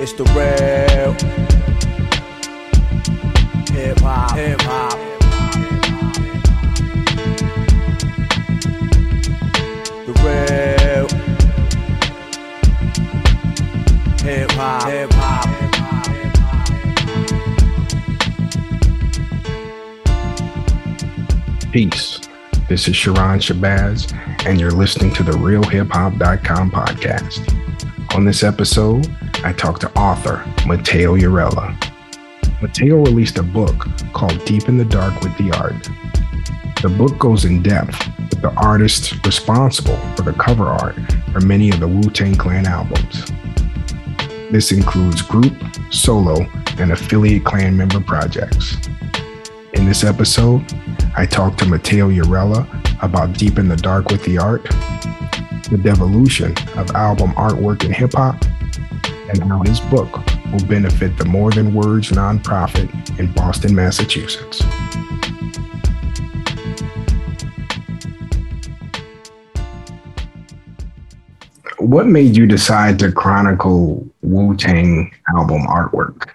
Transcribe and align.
It's 0.00 0.12
the 0.12 0.22
real 0.22 1.12
hip 3.74 3.98
hop, 3.98 4.36
hip 4.36 4.60
hop. 4.60 4.96
The 10.06 10.12
real 10.22 11.08
hip 14.22 14.50
hop, 14.52 14.88
hip 14.88 15.10
hop. 15.14 15.48
Peace. 21.72 22.20
This 22.68 22.86
is 22.86 22.94
Sharon 22.94 23.40
Shabazz, 23.40 24.12
and 24.46 24.60
you're 24.60 24.70
listening 24.70 25.12
to 25.14 25.24
the 25.24 25.32
RealHipHop.com 25.32 26.70
podcast. 26.70 28.14
On 28.14 28.24
this 28.24 28.44
episode, 28.44 29.12
I 29.44 29.52
talked 29.52 29.82
to 29.82 29.92
author 29.96 30.44
Matteo 30.66 31.16
Urella. 31.16 31.72
Matteo 32.60 32.96
released 32.96 33.38
a 33.38 33.42
book 33.42 33.86
called 34.12 34.44
Deep 34.44 34.68
in 34.68 34.76
the 34.76 34.84
Dark 34.84 35.20
with 35.20 35.36
the 35.38 35.52
Art. 35.56 35.88
The 36.82 36.88
book 36.88 37.18
goes 37.18 37.44
in 37.44 37.62
depth 37.62 38.04
with 38.18 38.42
the 38.42 38.52
artists 38.56 39.14
responsible 39.24 39.96
for 40.16 40.22
the 40.22 40.32
cover 40.32 40.66
art 40.66 40.96
for 41.32 41.40
many 41.40 41.70
of 41.70 41.78
the 41.78 41.86
Wu 41.86 42.02
Tang 42.10 42.34
Clan 42.34 42.66
albums. 42.66 43.30
This 44.50 44.72
includes 44.72 45.22
group, 45.22 45.54
solo, 45.90 46.44
and 46.78 46.90
affiliate 46.90 47.44
clan 47.44 47.76
member 47.76 48.00
projects. 48.00 48.76
In 49.74 49.86
this 49.86 50.02
episode, 50.02 50.64
I 51.16 51.26
talked 51.26 51.60
to 51.60 51.66
Matteo 51.66 52.10
Urella 52.10 52.66
about 53.04 53.34
Deep 53.34 53.58
in 53.58 53.68
the 53.68 53.76
Dark 53.76 54.10
with 54.10 54.24
the 54.24 54.38
Art, 54.38 54.64
the 55.70 55.78
devolution 55.80 56.56
of 56.76 56.90
album 56.92 57.32
artwork 57.34 57.84
in 57.84 57.92
hip 57.92 58.14
hop, 58.14 58.44
and 59.28 59.42
how 59.42 59.62
his 59.62 59.80
book 59.80 60.24
will 60.52 60.66
benefit 60.66 61.16
the 61.18 61.24
More 61.24 61.50
Than 61.50 61.74
Words 61.74 62.10
nonprofit 62.10 63.18
in 63.18 63.32
Boston, 63.32 63.74
Massachusetts. 63.74 64.62
What 71.78 72.06
made 72.06 72.36
you 72.36 72.46
decide 72.46 72.98
to 72.98 73.12
chronicle 73.12 74.06
Wu 74.22 74.56
Tang 74.56 75.14
album 75.36 75.62
artwork? 75.62 76.30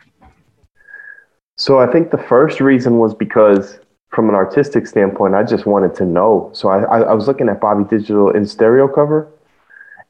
So 1.58 1.80
I 1.80 1.92
think 1.92 2.12
the 2.12 2.18
first 2.18 2.60
reason 2.60 2.98
was 2.98 3.14
because 3.14 3.80
from 4.14 4.30
an 4.30 4.36
artistic 4.36 4.86
standpoint, 4.88 5.34
I 5.34 5.44
just 5.44 5.66
wanted 5.66 5.96
to 5.96 6.06
know. 6.06 6.50
So 6.54 6.70
I, 6.70 6.84
I, 6.84 7.14
was 7.14 7.28
looking 7.28 7.50
at 7.50 7.60
Bobby 7.60 7.84
Digital 7.90 8.30
in 8.30 8.46
stereo 8.46 8.88
cover, 8.88 9.28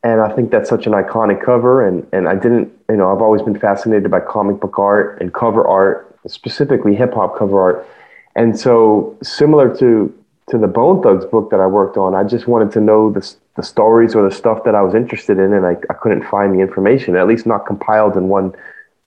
and 0.03 0.19
I 0.19 0.33
think 0.35 0.51
that's 0.51 0.69
such 0.69 0.85
an 0.85 0.93
iconic 0.93 1.43
cover. 1.43 1.85
And 1.85 2.05
and 2.11 2.27
I 2.27 2.35
didn't, 2.35 2.71
you 2.89 2.97
know, 2.97 3.13
I've 3.13 3.21
always 3.21 3.41
been 3.41 3.57
fascinated 3.57 4.11
by 4.11 4.19
comic 4.19 4.59
book 4.59 4.77
art 4.77 5.21
and 5.21 5.33
cover 5.33 5.65
art, 5.65 6.15
specifically 6.27 6.95
hip 6.95 7.13
hop 7.13 7.37
cover 7.37 7.59
art. 7.59 7.87
And 8.35 8.59
so 8.59 9.17
similar 9.23 9.75
to 9.77 10.13
to 10.49 10.57
the 10.57 10.67
Bone 10.67 11.01
Thugs 11.01 11.25
book 11.25 11.49
that 11.51 11.61
I 11.61 11.67
worked 11.67 11.95
on, 11.97 12.15
I 12.15 12.23
just 12.23 12.47
wanted 12.47 12.71
to 12.73 12.81
know 12.81 13.11
the 13.11 13.33
the 13.55 13.63
stories 13.63 14.15
or 14.15 14.27
the 14.27 14.35
stuff 14.35 14.63
that 14.65 14.75
I 14.75 14.81
was 14.81 14.95
interested 14.95 15.39
in, 15.39 15.53
and 15.53 15.65
I, 15.65 15.77
I 15.89 15.93
couldn't 15.93 16.23
find 16.23 16.53
the 16.53 16.59
information, 16.59 17.15
at 17.15 17.27
least 17.27 17.45
not 17.45 17.65
compiled 17.65 18.17
in 18.17 18.27
one 18.27 18.53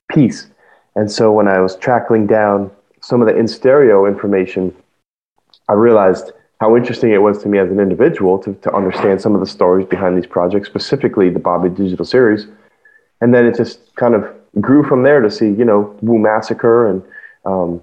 piece. 0.09 0.47
And 0.95 1.11
so 1.11 1.33
when 1.33 1.49
I 1.49 1.61
was 1.61 1.77
tracking 1.77 2.27
down 2.27 2.71
some 3.01 3.21
of 3.21 3.29
the 3.29 3.37
in 3.37 3.49
stereo 3.49 4.07
information, 4.07 4.75
I 5.69 5.75
realized 5.75 6.33
how 6.61 6.77
interesting 6.77 7.13
it 7.13 7.23
was 7.23 7.43
to 7.43 7.49
me 7.49 7.59
as 7.59 7.71
an 7.71 7.81
individual 7.81 8.39
to, 8.39 8.55
to 8.55 8.75
understand 8.75 9.21
some 9.21 9.35
of 9.35 9.41
the 9.41 9.47
stories 9.47 9.87
behind 9.87 10.17
these 10.17 10.27
projects, 10.27 10.69
specifically 10.69 11.29
the 11.29 11.39
Bobby 11.39 11.69
Digital 11.69 12.05
series. 12.05 12.47
And 13.21 13.35
then 13.35 13.47
it 13.47 13.57
just 13.57 13.95
kind 13.97 14.15
of 14.15 14.25
grew 14.61 14.83
from 14.83 15.03
there 15.03 15.21
to 15.21 15.31
see, 15.31 15.47
you 15.47 15.65
know, 15.65 15.97
Wu 16.01 16.19
Massacre 16.19 16.89
and 16.89 17.03
um, 17.45 17.83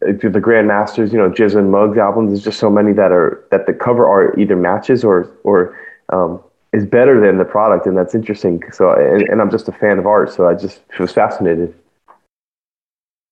the 0.00 0.40
Grandmasters, 0.40 1.12
you 1.12 1.18
know, 1.18 1.28
GZA 1.28 1.58
and 1.58 1.70
Muggs 1.70 1.98
albums. 1.98 2.30
There's 2.30 2.44
just 2.44 2.58
so 2.58 2.70
many 2.70 2.92
that 2.92 3.12
are 3.12 3.44
that 3.50 3.66
the 3.66 3.72
cover 3.72 4.06
art 4.06 4.38
either 4.38 4.56
matches 4.56 5.04
or 5.04 5.30
or 5.42 5.76
um, 6.12 6.40
is 6.72 6.86
better 6.86 7.20
than 7.20 7.38
the 7.38 7.44
product, 7.44 7.86
and 7.86 7.96
that's 7.96 8.14
interesting. 8.14 8.62
So, 8.72 8.92
and, 8.92 9.22
and 9.28 9.40
I'm 9.40 9.50
just 9.50 9.68
a 9.68 9.72
fan 9.72 9.98
of 9.98 10.06
art, 10.06 10.32
so 10.32 10.48
I 10.48 10.54
just 10.54 10.80
was 10.98 11.12
fascinated. 11.12 11.74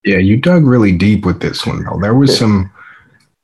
Yeah, 0.05 0.19
you 0.19 0.37
dug 0.37 0.65
really 0.65 0.93
deep 0.93 1.25
with 1.25 1.41
this 1.41 1.65
one, 1.67 1.85
though. 1.85 1.99
There 2.01 2.15
was 2.15 2.37
some 2.37 2.71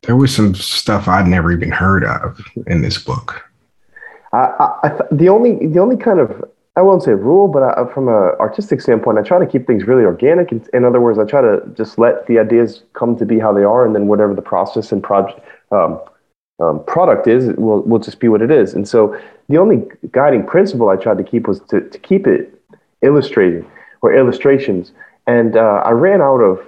there 0.09 0.17
was 0.17 0.35
some 0.35 0.55
stuff 0.55 1.07
I'd 1.07 1.27
never 1.27 1.53
even 1.53 1.71
heard 1.71 2.03
of 2.03 2.41
in 2.67 2.81
this 2.81 2.97
book. 2.97 3.45
I, 4.33 4.79
I, 4.83 4.99
the 5.13 5.29
only 5.29 5.67
the 5.67 5.81
only 5.81 5.99
kind 5.99 6.19
of 6.19 6.51
I 6.77 6.81
won't 6.81 7.03
say 7.03 7.13
rule, 7.13 7.47
but 7.47 7.63
I, 7.63 7.93
from 7.93 8.09
an 8.09 8.33
artistic 8.41 8.81
standpoint, 8.81 9.19
I 9.19 9.23
try 9.23 9.39
to 9.39 9.47
keep 9.47 9.67
things 9.67 9.87
really 9.87 10.05
organic. 10.05 10.51
In, 10.51 10.65
in, 10.73 10.87
other 10.87 11.01
words, 11.01 11.19
I 11.19 11.25
try 11.25 11.43
to 11.43 11.61
just 11.75 11.99
let 11.99 12.27
the 12.27 12.39
ideas 12.39 12.85
come 12.95 13.19
to 13.19 13.27
be 13.27 13.39
how 13.39 13.53
they 13.53 13.65
are, 13.65 13.85
and 13.85 13.95
then 13.95 14.07
whatever 14.07 14.35
the 14.35 14.41
process 14.41 14.93
and 14.93 15.03
project 15.03 15.41
um, 15.73 16.01
um, 16.59 16.83
product 16.87 17.27
is, 17.27 17.49
will 17.59 17.83
will 17.83 17.99
just 17.99 18.19
be 18.19 18.29
what 18.29 18.41
it 18.41 18.51
is. 18.51 18.73
And 18.73 18.89
so, 18.89 19.15
the 19.51 19.59
only 19.59 19.83
guiding 20.13 20.47
principle 20.47 20.89
I 20.89 20.97
tried 20.97 21.19
to 21.19 21.25
keep 21.25 21.47
was 21.47 21.61
to, 21.69 21.83
to 21.83 21.99
keep 21.99 22.27
it 22.27 22.59
illustrated 23.03 23.67
or 24.01 24.17
illustrations. 24.17 24.93
And 25.27 25.55
uh, 25.55 25.83
I 25.85 25.91
ran 25.91 26.23
out 26.23 26.41
of 26.41 26.65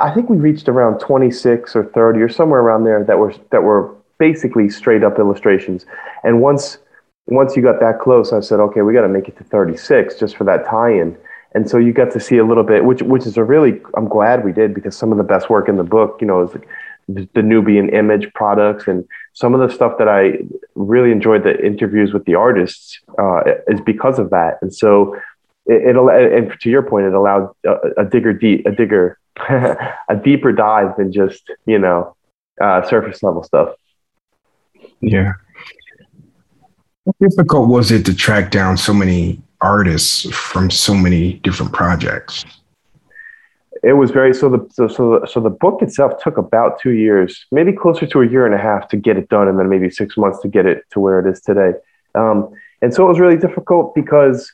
I 0.00 0.10
think 0.12 0.30
we 0.30 0.38
reached 0.38 0.68
around 0.68 0.98
26 0.98 1.76
or 1.76 1.84
30 1.84 2.20
or 2.20 2.28
somewhere 2.28 2.60
around 2.60 2.84
there 2.84 3.04
that 3.04 3.18
were 3.18 3.34
that 3.50 3.62
were 3.62 3.94
basically 4.18 4.70
straight 4.70 5.04
up 5.04 5.18
illustrations. 5.18 5.84
And 6.22 6.40
once 6.40 6.78
once 7.26 7.56
you 7.56 7.62
got 7.62 7.80
that 7.80 8.00
close, 8.00 8.32
I 8.32 8.40
said, 8.40 8.60
okay, 8.60 8.82
we 8.82 8.92
got 8.92 9.02
to 9.02 9.08
make 9.08 9.28
it 9.28 9.36
to 9.38 9.44
36 9.44 10.18
just 10.18 10.36
for 10.36 10.44
that 10.44 10.66
tie-in. 10.66 11.16
And 11.54 11.70
so 11.70 11.78
you 11.78 11.92
got 11.92 12.10
to 12.12 12.20
see 12.20 12.36
a 12.38 12.44
little 12.44 12.64
bit, 12.64 12.84
which 12.84 13.02
which 13.02 13.26
is 13.26 13.36
a 13.36 13.44
really 13.44 13.80
I'm 13.96 14.08
glad 14.08 14.44
we 14.44 14.52
did 14.52 14.74
because 14.74 14.96
some 14.96 15.12
of 15.12 15.18
the 15.18 15.24
best 15.24 15.50
work 15.50 15.68
in 15.68 15.76
the 15.76 15.84
book, 15.84 16.18
you 16.20 16.26
know, 16.26 16.42
is 16.42 16.50
the, 17.08 17.28
the 17.34 17.42
Nubian 17.42 17.90
image 17.90 18.32
products 18.32 18.88
and 18.88 19.06
some 19.34 19.54
of 19.54 19.60
the 19.60 19.74
stuff 19.74 19.98
that 19.98 20.08
I 20.08 20.38
really 20.74 21.12
enjoyed 21.12 21.44
the 21.44 21.62
interviews 21.64 22.14
with 22.14 22.24
the 22.24 22.34
artists 22.34 22.98
uh, 23.18 23.42
is 23.68 23.80
because 23.82 24.18
of 24.18 24.30
that. 24.30 24.58
And 24.62 24.74
so 24.74 25.14
it, 25.66 25.94
it 25.94 26.32
and 26.32 26.58
to 26.60 26.70
your 26.70 26.82
point, 26.82 27.06
it 27.06 27.12
allowed 27.12 27.50
a, 27.66 28.02
a 28.02 28.04
digger 28.04 28.32
deep, 28.32 28.64
a 28.66 28.72
digger 28.72 29.18
a 29.48 30.16
deeper 30.22 30.52
dive 30.52 30.96
than 30.96 31.12
just 31.12 31.50
you 31.66 31.78
know 31.78 32.16
uh, 32.60 32.82
surface 32.88 33.22
level 33.22 33.42
stuff. 33.42 33.74
Yeah. 35.00 35.32
How 37.06 37.14
difficult 37.20 37.68
was 37.68 37.90
it 37.90 38.06
to 38.06 38.14
track 38.14 38.50
down 38.50 38.76
so 38.76 38.94
many 38.94 39.42
artists 39.60 40.30
from 40.30 40.70
so 40.70 40.94
many 40.94 41.34
different 41.44 41.72
projects? 41.72 42.44
It 43.82 43.94
was 43.94 44.10
very 44.10 44.32
so 44.32 44.48
the 44.48 44.66
so 44.72 44.88
so 44.88 45.20
the, 45.20 45.26
so 45.26 45.40
the 45.40 45.50
book 45.50 45.82
itself 45.82 46.12
took 46.22 46.38
about 46.38 46.80
two 46.80 46.92
years, 46.92 47.44
maybe 47.52 47.72
closer 47.72 48.06
to 48.06 48.22
a 48.22 48.26
year 48.26 48.46
and 48.46 48.54
a 48.54 48.58
half 48.58 48.88
to 48.88 48.96
get 48.96 49.18
it 49.18 49.28
done, 49.28 49.48
and 49.48 49.58
then 49.58 49.68
maybe 49.68 49.90
six 49.90 50.16
months 50.16 50.40
to 50.40 50.48
get 50.48 50.64
it 50.64 50.84
to 50.92 51.00
where 51.00 51.20
it 51.20 51.30
is 51.30 51.42
today. 51.42 51.72
Um, 52.14 52.50
and 52.80 52.94
so 52.94 53.04
it 53.04 53.08
was 53.08 53.20
really 53.20 53.36
difficult 53.36 53.94
because 53.94 54.50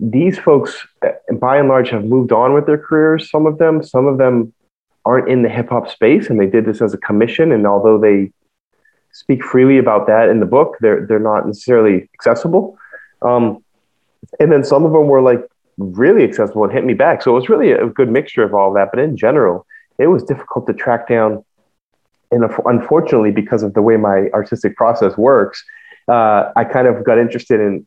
these 0.00 0.38
folks, 0.38 0.86
by 1.42 1.58
and 1.58 1.68
large, 1.68 1.90
have 1.90 2.04
moved 2.04 2.30
on 2.30 2.54
with 2.54 2.66
their 2.66 2.78
careers. 2.78 3.28
Some 3.28 3.46
of 3.46 3.58
them, 3.58 3.82
some 3.82 4.06
of 4.06 4.16
them 4.16 4.54
aren't 5.04 5.28
in 5.28 5.42
the 5.42 5.48
hip 5.48 5.70
hop 5.70 5.90
space, 5.90 6.30
and 6.30 6.40
they 6.40 6.46
did 6.46 6.64
this 6.64 6.80
as 6.80 6.94
a 6.94 6.98
commission. 6.98 7.50
And 7.50 7.66
although 7.66 7.98
they 7.98 8.30
speak 9.10 9.42
freely 9.42 9.76
about 9.76 10.06
that 10.06 10.28
in 10.28 10.38
the 10.38 10.46
book, 10.46 10.76
they're 10.80 11.04
they're 11.06 11.26
not 11.32 11.44
necessarily 11.44 12.08
accessible. 12.14 12.78
Um, 13.22 13.62
and 14.38 14.52
then 14.52 14.62
some 14.62 14.84
of 14.84 14.92
them 14.92 15.08
were 15.08 15.20
like 15.20 15.42
really 15.78 16.22
accessible 16.22 16.62
and 16.62 16.72
hit 16.72 16.84
me 16.84 16.94
back. 16.94 17.22
So 17.22 17.32
it 17.32 17.40
was 17.40 17.48
really 17.48 17.72
a 17.72 17.88
good 17.88 18.08
mixture 18.08 18.44
of 18.44 18.54
all 18.54 18.72
that. 18.74 18.90
But 18.92 19.00
in 19.00 19.16
general, 19.16 19.66
it 19.98 20.06
was 20.06 20.22
difficult 20.22 20.68
to 20.68 20.72
track 20.72 21.08
down. 21.08 21.44
And 22.30 22.44
unfortunately, 22.64 23.32
because 23.32 23.64
of 23.64 23.74
the 23.74 23.82
way 23.82 23.96
my 23.96 24.28
artistic 24.32 24.76
process 24.76 25.18
works, 25.18 25.62
uh, 26.08 26.52
I 26.54 26.64
kind 26.64 26.86
of 26.86 27.04
got 27.04 27.18
interested 27.18 27.58
in 27.60 27.84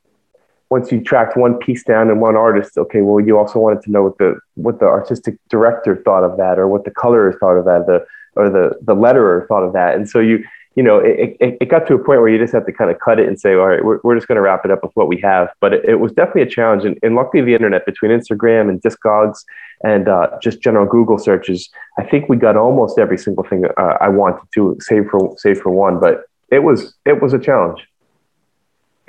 once 0.70 0.92
you 0.92 1.02
tracked 1.02 1.38
one 1.38 1.56
piece 1.56 1.84
down 1.84 2.10
and 2.10 2.22
one 2.22 2.36
artist, 2.36 2.78
okay, 2.78 3.02
well, 3.02 3.24
you 3.24 3.38
also 3.38 3.60
wanted 3.60 3.84
to 3.84 3.92
know 3.92 4.04
what 4.04 4.18
the 4.18 4.40
what 4.56 4.80
the 4.80 4.86
artistic 4.86 5.38
director 5.50 6.02
thought 6.04 6.24
of 6.24 6.38
that, 6.38 6.58
or 6.58 6.68
what 6.68 6.86
the 6.86 6.92
colorist 6.92 7.40
thought 7.40 7.58
of 7.58 7.66
that, 7.66 7.86
the 7.86 8.06
or 8.36 8.50
the 8.50 8.72
the 8.82 8.96
letterer 8.96 9.48
thought 9.48 9.64
of 9.64 9.74
that, 9.74 9.96
and 9.96 10.10
so 10.10 10.20
you 10.20 10.44
you 10.76 10.82
know 10.82 10.98
it, 10.98 11.38
it, 11.40 11.58
it 11.62 11.70
got 11.70 11.86
to 11.88 11.94
a 11.94 11.98
point 11.98 12.20
where 12.20 12.30
you 12.30 12.40
just 12.40 12.54
have 12.54 12.66
to 12.66 12.72
kind 12.72 12.90
of 12.90 13.00
cut 13.00 13.20
it 13.20 13.28
and 13.28 13.40
say, 13.40 13.54
all 13.54 13.68
right, 13.68 13.86
we're, 13.86 14.00
we're 14.04 14.16
just 14.16 14.28
going 14.28 14.38
to 14.38 14.42
wrap 14.42 14.66
it 14.66 14.72
up 14.72 14.84
with 14.84 14.92
what 14.96 15.08
we 15.08 15.20
have. 15.22 15.50
But 15.62 15.74
it, 15.74 15.86
it 15.86 15.96
was 16.00 16.12
definitely 16.12 16.42
a 16.42 16.50
challenge, 16.50 16.84
and, 16.84 16.98
and, 17.04 17.16
luckily 17.16 17.44
the 17.44 17.54
internet 17.54 17.86
between 17.86 18.12
Instagram 18.12 18.70
and 18.70 18.82
Discogs 18.82 19.44
and 19.84 20.08
uh, 20.08 20.30
just 20.42 20.62
general 20.62 20.88
Google 20.88 21.20
searches, 21.20 21.70
I 22.00 22.04
think 22.04 22.28
we 22.28 22.38
got 22.38 22.58
almost 22.58 22.98
every 22.98 23.20
single 23.20 23.44
thing 23.44 23.66
uh, 23.78 23.98
I 24.02 24.10
wanted 24.10 24.42
to 24.56 24.78
save 24.82 25.10
for 25.12 25.36
save 25.38 25.60
for 25.60 25.70
one, 25.70 26.00
but 26.00 26.24
it 26.50 26.60
was 26.60 26.96
it 27.06 27.22
was 27.22 27.34
a 27.34 27.40
challenge. 27.40 27.88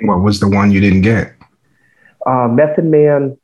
What 0.01 0.21
was 0.21 0.39
the 0.39 0.47
one 0.47 0.69
you 0.71 0.79
didn't 0.79 1.01
get? 1.01 1.36
Uh, 2.27 2.47
Method 2.49 2.85
Man, 2.85 3.37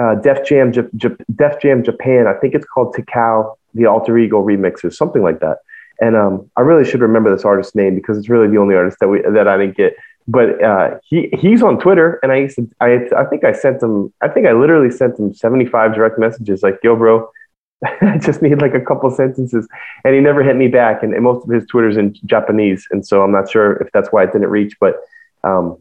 uh, 0.00 0.14
Def 0.16 0.46
Jam, 0.46 0.72
J- 0.72 0.88
J- 0.96 1.16
Def 1.34 1.60
Jam 1.60 1.84
Japan. 1.84 2.26
I 2.26 2.34
think 2.34 2.54
it's 2.54 2.66
called 2.66 2.94
Tical, 2.94 3.56
the 3.74 3.86
Alter 3.86 4.16
Ego 4.18 4.42
remixes, 4.42 4.94
something 4.94 5.22
like 5.22 5.40
that. 5.40 5.58
And 6.00 6.16
um, 6.16 6.50
I 6.56 6.62
really 6.62 6.88
should 6.88 7.00
remember 7.00 7.34
this 7.34 7.44
artist's 7.44 7.74
name 7.74 7.94
because 7.96 8.16
it's 8.18 8.28
really 8.28 8.48
the 8.48 8.58
only 8.58 8.76
artist 8.76 8.98
that 9.00 9.08
we 9.08 9.20
that 9.22 9.48
I 9.48 9.56
didn't 9.58 9.76
get. 9.76 9.94
but 10.28 10.62
uh, 10.62 10.98
he 11.08 11.28
he's 11.32 11.62
on 11.62 11.78
Twitter, 11.80 12.20
and 12.22 12.30
I 12.32 12.36
used 12.36 12.56
to, 12.56 12.70
I 12.80 13.08
I 13.16 13.24
think 13.24 13.44
I 13.44 13.52
sent 13.52 13.82
him 13.82 14.12
I 14.20 14.28
think 14.28 14.46
I 14.46 14.52
literally 14.52 14.90
sent 14.90 15.18
him 15.18 15.34
seventy 15.34 15.66
five 15.66 15.94
direct 15.94 16.18
messages 16.18 16.62
like, 16.62 16.78
"Yo, 16.84 16.94
bro, 16.96 17.28
I 18.00 18.18
just 18.18 18.42
need 18.42 18.60
like 18.62 18.74
a 18.74 18.80
couple 18.80 19.10
sentences," 19.10 19.66
and 20.04 20.14
he 20.14 20.20
never 20.20 20.42
hit 20.42 20.56
me 20.56 20.68
back. 20.68 21.02
And, 21.02 21.14
and 21.14 21.24
most 21.24 21.44
of 21.44 21.50
his 21.50 21.66
Twitter's 21.66 21.96
in 21.96 22.14
Japanese, 22.26 22.86
and 22.90 23.04
so 23.06 23.22
I'm 23.22 23.32
not 23.32 23.50
sure 23.50 23.76
if 23.82 23.90
that's 23.92 24.10
why 24.12 24.22
it 24.24 24.32
didn't 24.32 24.50
reach. 24.50 24.76
But 24.78 24.96
um, 25.44 25.78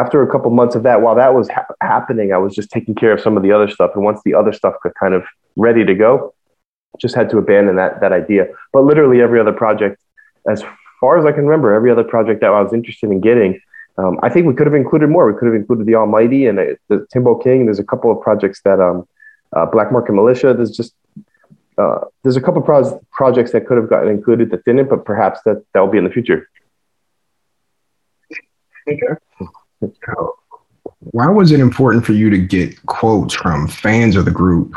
after 0.00 0.22
a 0.22 0.30
couple 0.30 0.50
months 0.50 0.74
of 0.74 0.82
that, 0.84 1.02
while 1.02 1.14
that 1.14 1.34
was 1.34 1.48
ha- 1.48 1.66
happening, 1.80 2.32
I 2.32 2.38
was 2.38 2.54
just 2.54 2.70
taking 2.70 2.94
care 2.94 3.12
of 3.12 3.20
some 3.20 3.36
of 3.36 3.42
the 3.42 3.52
other 3.52 3.68
stuff, 3.68 3.92
and 3.94 4.04
once 4.04 4.20
the 4.24 4.34
other 4.34 4.52
stuff 4.52 4.74
got 4.82 4.94
kind 4.94 5.14
of 5.14 5.24
ready 5.56 5.84
to 5.84 5.94
go, 5.94 6.34
just 6.98 7.14
had 7.14 7.30
to 7.30 7.38
abandon 7.38 7.76
that 7.76 8.00
that 8.00 8.12
idea. 8.12 8.48
But 8.72 8.84
literally 8.84 9.20
every 9.20 9.40
other 9.40 9.52
project, 9.52 10.00
as 10.48 10.62
far 11.00 11.18
as 11.18 11.24
I 11.24 11.32
can 11.32 11.44
remember, 11.44 11.74
every 11.74 11.90
other 11.90 12.04
project 12.04 12.40
that 12.40 12.50
I 12.50 12.60
was 12.60 12.72
interested 12.72 13.10
in 13.10 13.20
getting 13.20 13.60
um, 13.98 14.18
I 14.22 14.28
think 14.28 14.46
we 14.46 14.54
could 14.54 14.66
have 14.66 14.74
included 14.74 15.08
more. 15.08 15.30
We 15.30 15.36
could 15.36 15.46
have 15.46 15.56
included 15.56 15.86
the 15.86 15.96
Almighty 15.96 16.46
and 16.46 16.58
uh, 16.58 16.64
the 16.88 17.06
Timbo 17.12 17.34
King. 17.34 17.64
There's 17.64 17.80
a 17.80 17.84
couple 17.84 18.12
of 18.12 18.22
projects 18.22 18.60
that 18.64 18.80
um, 18.80 19.08
uh, 19.54 19.66
Black 19.66 19.90
Market 19.90 20.12
Militia. 20.12 20.54
There's 20.54 20.70
just 20.70 20.94
uh, 21.76 22.00
there's 22.22 22.36
a 22.36 22.40
couple 22.40 22.60
of 22.60 22.66
pro- 22.66 23.00
projects 23.10 23.50
that 23.52 23.66
could 23.66 23.76
have 23.76 23.90
gotten 23.90 24.08
included 24.08 24.50
that 24.50 24.64
didn't, 24.64 24.88
but 24.88 25.04
perhaps 25.04 25.40
that 25.44 25.64
that 25.74 25.80
will 25.80 25.88
be 25.88 25.98
in 25.98 26.04
the 26.04 26.10
future. 26.10 26.48
Why 31.00 31.28
was 31.28 31.52
it 31.52 31.60
important 31.60 32.04
for 32.04 32.12
you 32.12 32.30
to 32.30 32.38
get 32.38 32.84
quotes 32.86 33.34
from 33.34 33.68
fans 33.68 34.16
of 34.16 34.24
the 34.24 34.30
group 34.30 34.74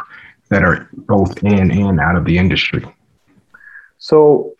that 0.50 0.63
are 0.63 0.88
both 0.94 1.44
in 1.44 1.71
and 1.71 2.00
out 2.00 2.15
of 2.15 2.25
the 2.25 2.38
industry? 2.38 2.86
So 3.98 4.53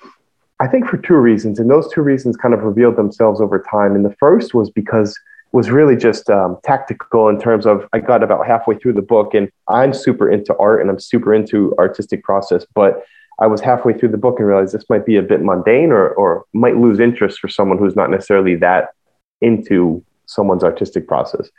I 0.60 0.68
think 0.68 0.88
for 0.88 0.98
two 0.98 1.16
reasons, 1.16 1.60
and 1.60 1.70
those 1.70 1.92
two 1.92 2.02
reasons 2.02 2.38
kind 2.38 2.54
of 2.54 2.62
revealed 2.62 2.96
themselves 2.96 3.42
over 3.42 3.60
time. 3.60 3.96
And 3.96 4.06
the 4.06 4.16
first 4.20 4.54
was 4.54 4.70
because 4.70 5.18
was 5.54 5.70
really 5.70 5.98
just 5.98 6.30
um, 6.30 6.58
tactical 6.64 7.28
in 7.28 7.40
terms 7.40 7.66
of 7.66 7.88
I 7.92 8.00
got 8.00 8.24
about 8.24 8.48
halfway 8.48 8.76
through 8.78 8.94
the 8.94 9.02
book, 9.02 9.34
and 9.34 9.50
I'm 9.68 9.94
super 9.94 10.30
into 10.30 10.56
art 10.58 10.82
and 10.82 10.90
I'm 10.90 11.00
super 11.00 11.34
into 11.34 11.76
artistic 11.78 12.24
process, 12.24 12.66
but 12.74 13.04
I 13.40 13.48
was 13.48 13.60
halfway 13.60 13.94
through 13.94 14.10
the 14.10 14.18
book 14.18 14.40
and 14.40 14.48
realized 14.48 14.74
this 14.74 14.90
might 14.90 15.06
be 15.06 15.18
a 15.18 15.22
bit 15.22 15.42
mundane 15.42 15.92
or 15.92 16.10
or 16.10 16.46
might 16.54 16.78
lose 16.78 17.00
interest 17.00 17.40
for 17.40 17.50
someone 17.50 17.78
who's 17.78 17.96
not 17.96 18.10
necessarily 18.10 18.56
that 18.58 18.90
into 19.42 20.04
someone's 20.32 20.64
artistic 20.64 21.08
process. 21.08 21.50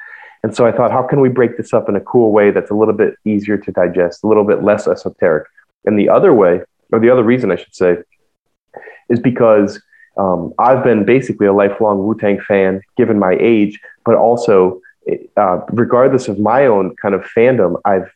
And 0.43 0.55
so 0.57 0.67
I 0.67 0.73
thought, 0.73 0.91
how 0.91 1.03
can 1.03 1.21
we 1.21 1.29
break 1.29 1.57
this 1.57 1.73
up 1.73 1.89
in 1.89 1.97
a 1.97 2.01
cool 2.01 2.33
way 2.33 2.51
that's 2.51 2.71
a 2.71 2.75
little 2.75 2.95
bit 2.95 3.15
easier 3.25 3.57
to 3.57 3.73
digest, 3.73 4.25
a 4.25 4.27
little 4.27 4.45
bit 4.45 4.63
less 4.65 4.89
esoteric? 4.89 5.47
And 5.85 5.99
the 5.99 6.09
other 6.09 6.35
way, 6.35 6.63
or 6.93 6.99
the 6.99 7.11
other 7.11 7.23
reason 7.23 7.53
I 7.53 7.57
should 7.57 7.75
say, 7.75 7.99
is 9.09 9.21
because 9.21 9.81
um, 10.17 10.53
I've 10.59 10.83
been 10.83 11.05
basically 11.05 11.47
a 11.47 11.53
lifelong 11.53 12.05
Wu 12.05 12.17
Tang 12.19 12.41
fan, 12.41 12.81
given 12.97 13.19
my 13.19 13.37
age, 13.39 13.79
but 14.05 14.17
also, 14.17 14.81
uh, 15.37 15.61
regardless 15.71 16.29
of 16.29 16.39
my 16.39 16.67
own 16.67 16.97
kind 16.97 17.15
of 17.15 17.23
fandom, 17.37 17.81
I've 17.85 18.11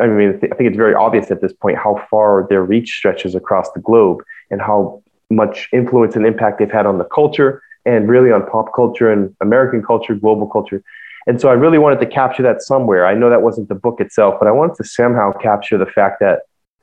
I 0.00 0.06
mean, 0.06 0.34
I 0.34 0.38
think 0.38 0.68
it's 0.68 0.76
very 0.76 0.94
obvious 0.94 1.30
at 1.30 1.40
this 1.40 1.54
point 1.54 1.78
how 1.78 2.06
far 2.10 2.46
their 2.50 2.62
reach 2.62 2.90
stretches 2.90 3.34
across 3.34 3.70
the 3.72 3.80
globe 3.80 4.22
and 4.50 4.60
how 4.60 5.02
much 5.30 5.68
influence 5.72 6.16
and 6.16 6.26
impact 6.26 6.58
they've 6.58 6.70
had 6.70 6.86
on 6.86 6.98
the 6.98 7.04
culture 7.04 7.62
and 7.84 8.08
really 8.08 8.30
on 8.30 8.46
pop 8.46 8.74
culture 8.74 9.10
and 9.10 9.34
American 9.40 9.82
culture, 9.82 10.14
global 10.14 10.46
culture. 10.46 10.82
And 11.26 11.40
so 11.40 11.48
I 11.48 11.52
really 11.52 11.78
wanted 11.78 12.00
to 12.00 12.06
capture 12.06 12.42
that 12.42 12.62
somewhere. 12.62 13.06
I 13.06 13.14
know 13.14 13.30
that 13.30 13.42
wasn't 13.42 13.68
the 13.68 13.74
book 13.74 14.00
itself, 14.00 14.36
but 14.38 14.48
I 14.48 14.52
wanted 14.52 14.76
to 14.76 14.84
somehow 14.84 15.32
capture 15.32 15.78
the 15.78 15.86
fact 15.86 16.20
that, 16.20 16.40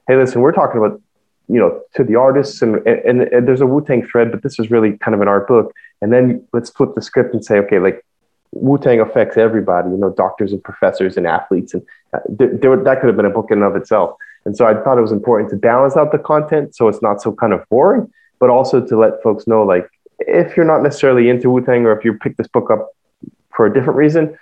hey, 0.08 0.16
listen, 0.16 0.42
we're 0.42 0.52
talking 0.52 0.78
about 0.78 1.02
you 1.48 1.60
know, 1.60 1.82
to 1.96 2.04
the 2.04 2.16
artists 2.16 2.62
and, 2.62 2.86
and, 2.86 3.22
and 3.22 3.48
there's 3.48 3.62
a 3.62 3.66
Wu 3.66 3.84
Tang 3.84 4.06
thread, 4.06 4.32
but 4.32 4.44
this 4.44 4.60
is 4.60 4.70
really 4.70 4.98
kind 4.98 5.16
of 5.16 5.22
an 5.22 5.28
art 5.28 5.48
book. 5.48 5.74
And 6.02 6.12
then 6.12 6.46
let's 6.54 6.70
flip 6.70 6.94
the 6.94 7.02
script 7.02 7.34
and 7.34 7.44
say, 7.44 7.58
okay, 7.60 7.80
like 7.80 8.06
Wu 8.52 8.78
Tang 8.78 9.00
affects 9.00 9.38
everybody, 9.38 9.90
you 9.90 9.98
know, 9.98 10.10
doctors 10.10 10.52
and 10.52 10.62
professors 10.64 11.16
and 11.16 11.26
athletes. 11.26 11.74
And 11.74 11.84
uh, 12.14 12.20
there, 12.28 12.58
there, 12.58 12.84
that 12.84 13.00
could 13.00 13.08
have 13.08 13.16
been 13.16 13.26
a 13.26 13.32
book 13.32 13.48
in 13.50 13.60
and 13.60 13.68
of 13.68 13.76
itself. 13.76 14.18
And 14.46 14.58
so 14.58 14.66
I 14.66 14.74
thought 14.74 14.98
it 14.98 15.02
was 15.02 15.12
important 15.12 15.50
to 15.52 15.56
balance 15.56 15.96
out 15.96 16.12
the 16.12 16.20
content 16.20 16.76
so 16.76 16.88
it's 16.88 17.02
not 17.02 17.22
so 17.22 17.34
kind 17.34 17.54
of 17.54 17.64
boring, 17.70 18.12
but 18.40 18.50
also 18.50 18.86
to 18.86 18.98
let 18.98 19.22
folks 19.24 19.48
know, 19.48 19.64
like, 19.64 19.90
if 20.20 20.56
you're 20.56 20.66
not 20.66 20.82
necessarily 20.82 21.30
into 21.30 21.50
Wu 21.50 21.62
Tang 21.62 21.86
or 21.86 21.98
if 21.98 22.04
you 22.04 22.14
pick 22.14 22.38
this 22.38 22.48
book 22.48 22.72
up 22.72 22.90
for 23.56 23.66
a 23.66 23.74
different 23.74 23.98
reason, 23.98 24.38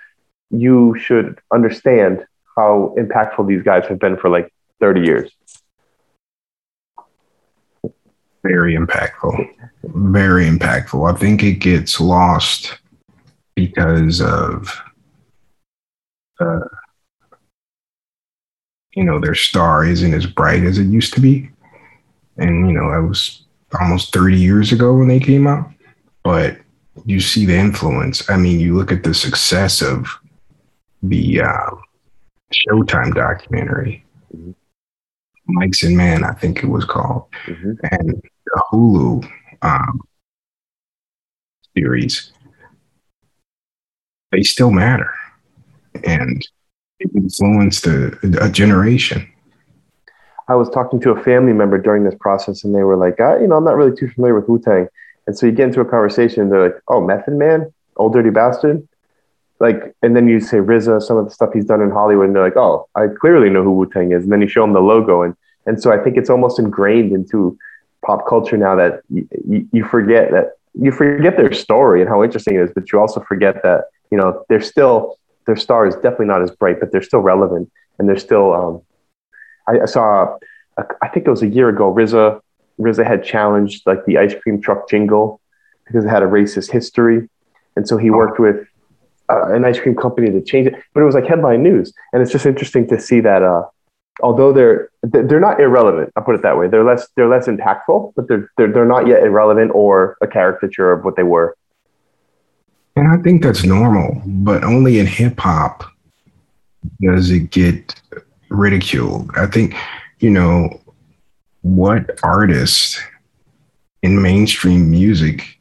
you 0.50 0.96
should 0.98 1.40
understand 1.52 2.24
how 2.56 2.94
impactful 2.98 3.46
these 3.46 3.62
guys 3.62 3.86
have 3.86 3.98
been 3.98 4.16
for 4.16 4.30
like 4.30 4.52
30 4.80 5.00
years. 5.00 5.30
Very 8.42 8.76
impactful. 8.76 9.48
Very 9.82 10.46
impactful. 10.46 11.12
I 11.12 11.18
think 11.18 11.42
it 11.42 11.54
gets 11.54 12.00
lost 12.00 12.78
because 13.56 14.20
of 14.20 14.80
uh, 16.38 16.60
you 18.92 19.02
know 19.04 19.18
their 19.18 19.34
star 19.34 19.84
isn't 19.84 20.14
as 20.14 20.26
bright 20.26 20.62
as 20.62 20.78
it 20.78 20.84
used 20.84 21.14
to 21.14 21.20
be 21.20 21.50
and 22.36 22.68
you 22.68 22.72
know 22.74 22.90
I 22.90 22.98
was 22.98 23.45
almost 23.80 24.12
30 24.12 24.36
years 24.36 24.72
ago 24.72 24.94
when 24.94 25.08
they 25.08 25.20
came 25.20 25.46
out 25.46 25.70
but 26.22 26.56
you 27.04 27.20
see 27.20 27.44
the 27.44 27.56
influence 27.56 28.28
i 28.30 28.36
mean 28.36 28.60
you 28.60 28.76
look 28.76 28.92
at 28.92 29.02
the 29.02 29.14
success 29.14 29.82
of 29.82 30.06
the 31.02 31.40
uh, 31.40 31.70
showtime 32.52 33.14
documentary 33.14 34.04
mm-hmm. 34.34 34.52
Mics 35.48 35.86
and 35.86 35.96
Men, 35.96 36.24
i 36.24 36.32
think 36.32 36.62
it 36.62 36.68
was 36.68 36.84
called 36.84 37.26
mm-hmm. 37.46 37.72
and 37.92 38.22
the 38.46 38.62
Hulu 38.72 39.28
um, 39.62 40.00
series, 41.76 42.32
they 44.32 44.42
still 44.42 44.70
matter, 44.70 45.12
and 46.04 46.46
it 46.98 47.10
influenced 47.14 47.86
a, 47.86 48.16
a 48.40 48.50
generation. 48.50 49.30
I 50.48 50.54
was 50.54 50.70
talking 50.70 51.00
to 51.00 51.10
a 51.10 51.22
family 51.22 51.52
member 51.52 51.78
during 51.78 52.04
this 52.04 52.14
process, 52.20 52.64
and 52.64 52.74
they 52.74 52.82
were 52.82 52.96
like, 52.96 53.20
I, 53.20 53.40
"You 53.40 53.48
know, 53.48 53.56
I'm 53.56 53.64
not 53.64 53.76
really 53.76 53.96
too 53.96 54.08
familiar 54.08 54.34
with 54.34 54.48
Wu 54.48 54.58
Tang." 54.58 54.88
And 55.26 55.36
so 55.36 55.46
you 55.46 55.52
get 55.52 55.66
into 55.68 55.80
a 55.80 55.84
conversation, 55.84 56.48
they're 56.50 56.64
like, 56.64 56.80
"Oh, 56.88 57.00
Method 57.00 57.34
Man, 57.34 57.72
Old 57.96 58.12
Dirty 58.12 58.30
Bastard." 58.30 58.86
Like, 59.58 59.94
and 60.02 60.14
then 60.14 60.28
you 60.28 60.38
say 60.38 60.58
RZA, 60.58 61.02
some 61.02 61.16
of 61.16 61.24
the 61.24 61.30
stuff 61.30 61.52
he's 61.52 61.64
done 61.64 61.80
in 61.80 61.90
Hollywood, 61.90 62.26
and 62.26 62.36
they're 62.36 62.44
like, 62.44 62.56
"Oh, 62.56 62.86
I 62.94 63.08
clearly 63.08 63.50
know 63.50 63.64
who 63.64 63.72
Wu 63.72 63.86
Tang 63.86 64.12
is." 64.12 64.22
And 64.22 64.32
then 64.32 64.40
you 64.40 64.48
show 64.48 64.62
them 64.62 64.72
the 64.72 64.80
logo, 64.80 65.22
and 65.22 65.34
and 65.66 65.82
so 65.82 65.92
I 65.92 65.98
think 65.98 66.16
it's 66.16 66.30
almost 66.30 66.58
ingrained 66.58 67.12
into 67.12 67.58
pop 68.04 68.26
culture 68.28 68.56
now 68.56 68.76
that 68.76 69.00
you, 69.10 69.68
you 69.72 69.84
forget 69.84 70.30
that 70.30 70.52
you 70.74 70.92
forget 70.92 71.36
their 71.36 71.52
story 71.52 72.02
and 72.02 72.08
how 72.08 72.22
interesting 72.22 72.54
it 72.54 72.60
is, 72.60 72.70
but 72.72 72.92
you 72.92 73.00
also 73.00 73.20
forget 73.20 73.62
that 73.64 73.86
you 74.12 74.18
know 74.18 74.44
they're 74.48 74.60
still 74.60 75.16
their 75.46 75.56
star 75.56 75.86
is 75.86 75.94
definitely 75.96 76.26
not 76.26 76.42
as 76.42 76.50
bright, 76.50 76.78
but 76.78 76.92
they're 76.92 77.02
still 77.02 77.20
relevant 77.20 77.70
and 77.98 78.08
they're 78.08 78.16
still. 78.16 78.52
Um, 78.54 78.82
I, 79.68 79.80
I 79.80 79.86
saw, 79.86 80.36
a, 80.78 80.84
I 81.02 81.08
think 81.08 81.26
it 81.26 81.30
was 81.30 81.42
a 81.42 81.48
year 81.48 81.68
ago, 81.68 81.92
RZA 81.92 82.40
RZA 82.80 83.06
had 83.06 83.24
challenged 83.24 83.86
like 83.86 84.04
the 84.04 84.18
ice 84.18 84.34
cream 84.42 84.60
truck 84.60 84.88
jingle 84.88 85.40
because 85.86 86.04
it 86.04 86.08
had 86.08 86.22
a 86.22 86.26
racist 86.26 86.70
history, 86.70 87.28
and 87.76 87.88
so 87.88 87.96
he 87.96 88.10
worked 88.10 88.38
with 88.38 88.66
uh, 89.30 89.52
an 89.52 89.64
ice 89.64 89.78
cream 89.80 89.96
company 89.96 90.30
to 90.30 90.42
change 90.42 90.66
it. 90.66 90.74
But 90.92 91.00
it 91.00 91.04
was 91.04 91.14
like 91.14 91.26
headline 91.26 91.62
news, 91.62 91.92
and 92.12 92.22
it's 92.22 92.32
just 92.32 92.46
interesting 92.46 92.86
to 92.88 93.00
see 93.00 93.20
that 93.20 93.42
uh, 93.42 93.62
although 94.22 94.52
they're 94.52 94.90
they're 95.02 95.40
not 95.40 95.60
irrelevant. 95.60 96.12
I'll 96.16 96.22
put 96.22 96.34
it 96.34 96.42
that 96.42 96.58
way. 96.58 96.68
They're 96.68 96.84
less 96.84 97.08
they're 97.16 97.28
less 97.28 97.46
impactful, 97.46 98.12
but 98.14 98.28
they're 98.28 98.50
they're 98.56 98.72
they're 98.72 98.86
not 98.86 99.06
yet 99.06 99.22
irrelevant 99.22 99.72
or 99.74 100.16
a 100.20 100.26
caricature 100.26 100.92
of 100.92 101.04
what 101.04 101.16
they 101.16 101.22
were. 101.22 101.56
And 102.96 103.08
I 103.08 103.22
think 103.22 103.42
that's 103.42 103.64
normal, 103.64 104.22
but 104.24 104.64
only 104.64 104.98
in 104.98 105.06
hip 105.06 105.38
hop 105.38 105.84
does 107.02 107.30
it 107.30 107.50
get 107.50 107.94
ridiculed. 108.48 109.30
I 109.36 109.46
think, 109.46 109.74
you 110.20 110.30
know, 110.30 110.80
what 111.62 112.18
artist 112.22 113.00
in 114.02 114.20
mainstream 114.20 114.90
music 114.90 115.58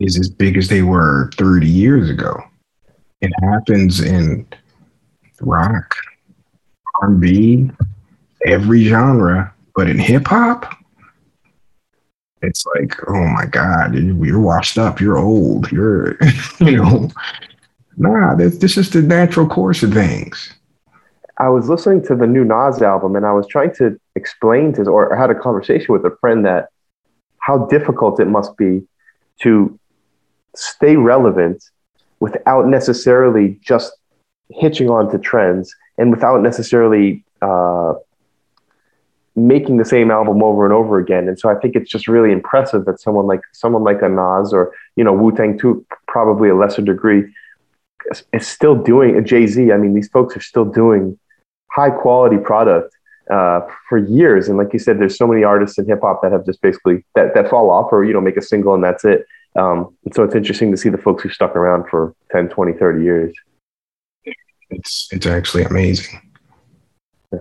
is 0.00 0.18
as 0.18 0.28
big 0.28 0.56
as 0.56 0.68
they 0.68 0.82
were 0.82 1.30
30 1.36 1.66
years 1.66 2.10
ago? 2.10 2.42
It 3.20 3.32
happens 3.42 4.00
in 4.00 4.46
rock, 5.40 5.94
R&B, 7.02 7.70
every 8.46 8.84
genre, 8.84 9.54
but 9.74 9.88
in 9.88 9.98
hip 9.98 10.26
hop, 10.26 10.76
it's 12.42 12.64
like, 12.74 12.96
oh 13.08 13.26
my 13.28 13.46
God, 13.46 13.94
you're 13.94 14.40
washed 14.40 14.76
up, 14.76 15.00
you're 15.00 15.18
old, 15.18 15.70
you're, 15.70 16.18
you 16.60 16.76
know, 16.76 17.08
nah, 17.96 18.34
this, 18.34 18.58
this 18.58 18.76
is 18.76 18.90
the 18.90 19.02
natural 19.02 19.46
course 19.46 19.82
of 19.82 19.92
things. 19.92 20.52
I 21.42 21.48
was 21.48 21.68
listening 21.68 22.04
to 22.04 22.14
the 22.14 22.28
new 22.28 22.44
Nas 22.44 22.80
album 22.82 23.16
and 23.16 23.26
I 23.26 23.32
was 23.32 23.48
trying 23.48 23.74
to 23.74 23.98
explain 24.14 24.72
to, 24.74 24.82
or 24.84 25.16
had 25.16 25.28
a 25.28 25.34
conversation 25.34 25.92
with 25.92 26.04
a 26.04 26.16
friend 26.20 26.44
that 26.44 26.68
how 27.38 27.66
difficult 27.66 28.20
it 28.20 28.28
must 28.28 28.56
be 28.56 28.86
to 29.40 29.76
stay 30.54 30.94
relevant 30.94 31.64
without 32.20 32.68
necessarily 32.68 33.58
just 33.60 33.92
hitching 34.50 34.88
on 34.88 35.10
to 35.10 35.18
trends 35.18 35.74
and 35.98 36.12
without 36.12 36.42
necessarily 36.42 37.24
uh, 37.40 37.94
making 39.34 39.78
the 39.78 39.84
same 39.84 40.12
album 40.12 40.44
over 40.44 40.64
and 40.64 40.72
over 40.72 41.00
again. 41.00 41.26
And 41.26 41.40
so 41.40 41.48
I 41.48 41.56
think 41.56 41.74
it's 41.74 41.90
just 41.90 42.06
really 42.06 42.30
impressive 42.30 42.84
that 42.84 43.00
someone 43.00 43.26
like 43.26 43.40
someone 43.50 43.82
like 43.82 44.00
a 44.00 44.08
Nas 44.08 44.52
or 44.52 44.72
you 44.94 45.02
know 45.02 45.12
Wu 45.12 45.32
Tang 45.32 45.58
to 45.58 45.84
probably 46.06 46.50
a 46.50 46.54
lesser 46.54 46.82
degree 46.82 47.24
is, 48.12 48.22
is 48.32 48.46
still 48.46 48.76
doing 48.76 49.16
a 49.16 49.22
Jay 49.22 49.48
Z. 49.48 49.72
I 49.72 49.76
mean, 49.76 49.94
these 49.94 50.08
folks 50.08 50.36
are 50.36 50.40
still 50.40 50.66
doing 50.66 51.18
high 51.74 51.90
quality 51.90 52.38
product 52.38 52.94
uh, 53.30 53.60
for 53.88 53.98
years. 53.98 54.48
And 54.48 54.58
like 54.58 54.72
you 54.72 54.78
said, 54.78 54.98
there's 54.98 55.16
so 55.16 55.26
many 55.26 55.44
artists 55.44 55.78
in 55.78 55.86
hip 55.86 56.00
hop 56.02 56.22
that 56.22 56.32
have 56.32 56.44
just 56.44 56.60
basically 56.60 57.04
that 57.14 57.34
that 57.34 57.48
fall 57.48 57.70
off 57.70 57.92
or 57.92 58.04
you 58.04 58.12
know 58.12 58.20
make 58.20 58.36
a 58.36 58.42
single 58.42 58.74
and 58.74 58.84
that's 58.84 59.04
it. 59.04 59.26
Um, 59.56 59.94
and 60.04 60.14
so 60.14 60.22
it's 60.22 60.34
interesting 60.34 60.70
to 60.70 60.76
see 60.76 60.88
the 60.88 60.98
folks 60.98 61.22
who 61.22 61.28
stuck 61.28 61.54
around 61.54 61.88
for 61.90 62.14
10, 62.30 62.48
20, 62.48 62.72
30 62.72 63.04
years. 63.04 63.34
It's 64.70 65.08
it's 65.12 65.26
actually 65.26 65.64
amazing. 65.64 66.20
Yeah. 67.32 67.40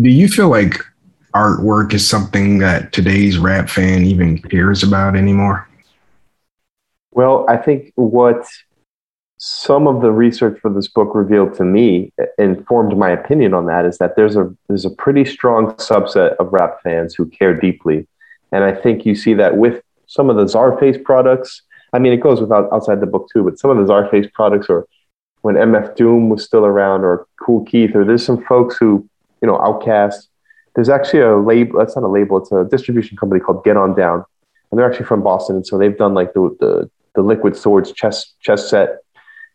Do 0.00 0.10
you 0.10 0.28
feel 0.28 0.48
like 0.48 0.80
artwork 1.34 1.92
is 1.94 2.08
something 2.08 2.58
that 2.58 2.92
today's 2.92 3.38
rap 3.38 3.68
fan 3.68 4.04
even 4.04 4.38
cares 4.38 4.82
about 4.82 5.16
anymore? 5.16 5.68
Well, 7.12 7.46
I 7.48 7.56
think 7.56 7.92
what 7.94 8.46
some 9.48 9.86
of 9.86 10.02
the 10.02 10.10
research 10.10 10.58
for 10.60 10.72
this 10.72 10.88
book 10.88 11.14
revealed 11.14 11.54
to 11.54 11.62
me 11.62 12.12
informed 12.36 12.98
my 12.98 13.10
opinion 13.10 13.54
on 13.54 13.66
that 13.66 13.84
is 13.84 13.98
that 13.98 14.16
there's 14.16 14.34
a 14.34 14.52
there's 14.66 14.84
a 14.84 14.90
pretty 14.90 15.24
strong 15.24 15.68
subset 15.74 16.34
of 16.38 16.52
rap 16.52 16.82
fans 16.82 17.14
who 17.14 17.26
care 17.26 17.54
deeply. 17.54 18.08
And 18.50 18.64
i 18.64 18.74
think 18.74 19.06
you 19.06 19.14
see 19.14 19.34
that 19.34 19.56
with 19.56 19.84
some 20.08 20.30
of 20.30 20.36
the 20.36 20.46
czarface 20.46 21.00
products. 21.00 21.62
I 21.92 22.00
mean 22.00 22.12
it 22.12 22.16
goes 22.16 22.40
without 22.40 22.72
outside 22.72 23.00
the 23.00 23.06
book 23.06 23.28
too 23.32 23.44
but 23.44 23.56
some 23.56 23.70
of 23.70 23.76
the 23.76 23.84
czarface 23.84 24.32
products 24.32 24.66
or 24.68 24.84
when 25.42 25.54
mf 25.54 25.94
doom 25.94 26.28
was 26.28 26.42
still 26.42 26.66
around 26.66 27.04
or 27.04 27.28
Kool 27.40 27.64
Keith 27.66 27.94
or 27.94 28.04
there's 28.04 28.26
some 28.26 28.42
folks 28.46 28.76
who 28.76 29.08
you 29.42 29.46
know 29.46 29.58
OutKast. 29.58 30.26
There's 30.74 30.88
actually 30.88 31.20
a 31.20 31.36
label 31.36 31.78
that's 31.78 31.94
not 31.94 32.04
a 32.04 32.08
label 32.08 32.38
it's 32.38 32.50
a 32.50 32.64
distribution 32.64 33.16
company 33.16 33.40
called 33.40 33.62
get 33.62 33.76
on 33.76 33.94
down. 33.94 34.24
And 34.72 34.80
they're 34.80 34.90
actually 34.90 35.06
from 35.06 35.22
boston 35.22 35.54
and 35.54 35.66
so 35.68 35.78
they've 35.78 35.96
done 35.96 36.14
like 36.14 36.34
the 36.34 36.56
the, 36.58 36.90
the 37.14 37.22
liquid 37.22 37.56
swords 37.56 37.92
chess 37.92 38.34
chess 38.40 38.68
set 38.68 39.05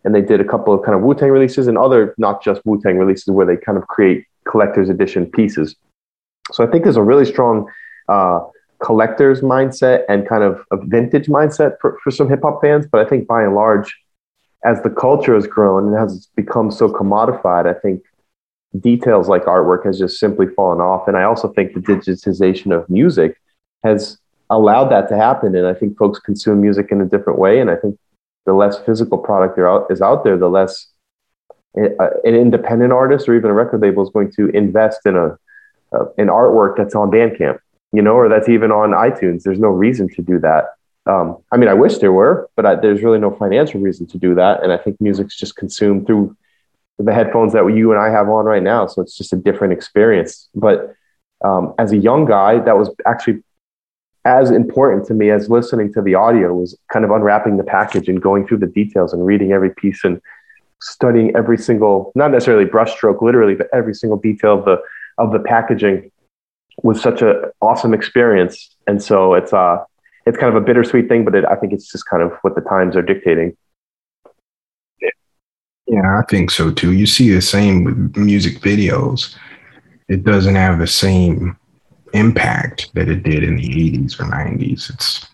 and 0.04 0.16
they 0.16 0.22
did 0.22 0.42
a 0.42 0.46
couple 0.46 0.74
of 0.74 0.84
kind 0.84 0.96
of 0.96 1.02
Wu 1.02 1.14
Tang 1.14 1.30
releases 1.30 1.68
and 1.68 1.78
other 1.78 2.16
not 2.18 2.44
just 2.44 2.62
Wu 2.66 2.82
Tang 2.82 2.98
releases 2.98 3.28
where 3.28 3.46
they 3.46 3.58
kind 3.58 3.78
of 3.78 3.88
create 3.88 4.26
collector's 4.48 4.90
edition 4.90 5.26
pieces. 5.26 5.76
So 6.52 6.66
I 6.66 6.68
think 6.68 6.84
there's 6.84 6.98
a 6.98 7.04
really 7.04 7.26
strong 7.26 7.70
uh, 8.10 8.42
collector's 8.82 9.42
mindset 9.42 10.04
and 10.10 10.28
kind 10.28 10.44
of 10.44 10.64
a 10.72 10.78
vintage 10.78 11.28
mindset 11.28 11.76
for, 11.80 11.98
for 12.04 12.12
some 12.12 12.28
hip 12.28 12.42
hop 12.44 12.62
fans. 12.62 12.88
But 12.92 13.06
I 13.06 13.10
think 13.10 13.28
by 13.28 13.44
and 13.44 13.56
large, 13.56 13.96
as 14.66 14.82
the 14.82 14.90
culture 14.90 15.36
has 15.36 15.48
grown 15.48 15.88
and 15.88 15.98
has 15.98 16.28
become 16.36 16.72
so 16.72 16.90
commodified, 16.90 17.66
I 17.68 17.80
think 17.80 18.02
details 18.80 19.28
like 19.28 19.46
artwork 19.46 19.86
has 19.86 20.00
just 20.00 20.20
simply 20.20 20.48
fallen 20.48 20.80
off. 20.80 21.08
And 21.08 21.18
I 21.18 21.24
also 21.24 21.48
think 21.50 21.74
the 21.74 21.80
digitization 21.80 22.76
of 22.76 22.90
music 22.90 23.40
has 23.84 24.18
allowed 24.50 24.90
that 24.90 25.10
to 25.10 25.18
happen. 25.18 25.56
And 25.56 25.68
I 25.68 25.74
think 25.74 25.98
folks 25.98 26.20
consume 26.20 26.62
music 26.62 26.88
in 26.92 27.02
a 27.02 27.06
different 27.06 27.40
way. 27.40 27.60
And 27.60 27.70
I 27.70 27.76
think 27.76 27.98
the 28.46 28.54
less 28.54 28.80
physical 28.80 29.18
product 29.18 29.56
there 29.56 29.70
out, 29.70 29.88
is 29.90 30.02
out 30.02 30.24
there, 30.24 30.38
the 30.38 30.50
less 30.50 30.88
uh, 31.78 32.10
an 32.24 32.36
independent 32.36 32.92
artist 32.92 33.30
or 33.30 33.36
even 33.36 33.50
a 33.50 33.54
record 33.54 33.82
label 33.82 34.04
is 34.04 34.10
going 34.10 34.32
to 34.34 34.48
invest 34.50 35.06
in 35.06 35.16
a 35.16 35.38
uh, 35.94 36.06
an 36.18 36.28
artwork 36.28 36.78
that's 36.78 36.96
on 36.96 37.12
Bandcamp, 37.12 37.60
you 37.92 38.02
know, 38.02 38.14
or 38.14 38.30
that's 38.30 38.50
even 38.50 38.72
on 38.72 38.92
iTunes. 38.92 39.44
There's 39.44 39.60
no 39.60 39.68
reason 39.68 40.08
to 40.16 40.22
do 40.22 40.40
that. 40.40 40.66
Um, 41.06 41.38
I 41.52 41.58
mean, 41.58 41.68
I 41.68 41.74
wish 41.74 41.98
there 41.98 42.12
were, 42.14 42.50
but 42.56 42.66
I, 42.66 42.76
there's 42.76 43.02
really 43.02 43.20
no 43.20 43.32
financial 43.36 43.82
reason 43.82 44.08
to 44.08 44.18
do 44.18 44.36
that. 44.36 44.64
And 44.64 44.72
I 44.72 44.78
think 44.78 45.02
music's 45.02 45.36
just 45.36 45.56
consumed 45.56 46.08
through 46.08 46.36
the 46.98 47.14
headphones 47.14 47.54
that 47.54 47.66
you 47.68 47.92
and 47.92 48.00
I 48.00 48.10
have 48.10 48.30
on 48.30 48.46
right 48.46 48.62
now. 48.62 48.88
So 48.88 49.02
it's 49.02 49.18
just 49.18 49.34
a 49.34 49.36
different 49.36 49.74
experience. 49.74 50.50
But 50.54 50.94
um, 51.44 51.74
as 51.80 51.92
a 51.92 51.98
young 51.98 52.26
guy, 52.26 52.60
that 52.60 52.78
was 52.78 52.90
actually 53.06 53.44
as 54.26 54.52
important 54.52 55.06
to 55.08 55.14
me 55.14 55.32
as 55.32 55.50
listening 55.50 55.92
to 55.94 56.02
the 56.02 56.16
audio 56.16 56.54
was 56.54 56.78
kind 56.92 57.04
of 57.04 57.12
unwrapping 57.12 57.58
the 57.58 57.64
package 57.64 58.08
and 58.08 58.22
going 58.22 58.46
through 58.46 58.60
the 58.60 58.68
details 58.68 59.14
and 59.14 59.26
reading 59.26 59.52
every 59.52 59.74
piece 59.74 60.04
and 60.04 60.22
studying 60.80 61.36
every 61.36 61.58
single 61.58 62.12
not 62.16 62.32
necessarily 62.32 62.66
brushstroke 62.66 63.22
literally 63.22 63.56
but 63.56 63.68
every 63.74 63.94
single 63.94 64.18
detail 64.18 64.60
of 64.60 64.66
the 64.66 64.78
of 65.18 65.32
the 65.32 65.40
packaging 65.40 66.12
was 66.84 67.02
such 67.02 67.22
an 67.22 67.44
awesome 67.62 67.94
experience. 67.94 68.76
And 68.88 69.02
so 69.02 69.34
it's 69.34 69.54
uh 69.54 69.84
it's 70.26 70.38
kind 70.38 70.56
of 70.56 70.62
a 70.62 70.66
bittersweet 70.66 71.10
thing 71.10 71.26
but 71.26 71.34
it, 71.34 71.44
i 71.46 71.56
think 71.56 71.74
it's 71.74 71.92
just 71.92 72.06
kind 72.06 72.22
of 72.22 72.32
what 72.44 72.54
the 72.54 72.62
times 72.62 72.96
are 72.96 73.02
dictating. 73.02 73.56
Yeah 75.88 76.20
i 76.20 76.24
think 76.30 76.52
so 76.52 76.72
too. 76.72 76.94
You 76.94 77.06
see 77.06 77.32
the 77.34 77.42
same 77.42 77.84
with 77.84 78.18
music 78.18 78.62
videos. 78.62 79.36
It 80.10 80.24
doesn't 80.24 80.56
have 80.56 80.80
the 80.80 80.88
same 80.88 81.58
impact 82.14 82.94
that 82.94 83.10
it 83.10 83.24
did 83.24 83.44
in 83.44 83.56
the 83.56 83.68
80s 83.68 84.20
or 84.20 84.26
90s. 84.26 84.90
It's, 84.90 85.26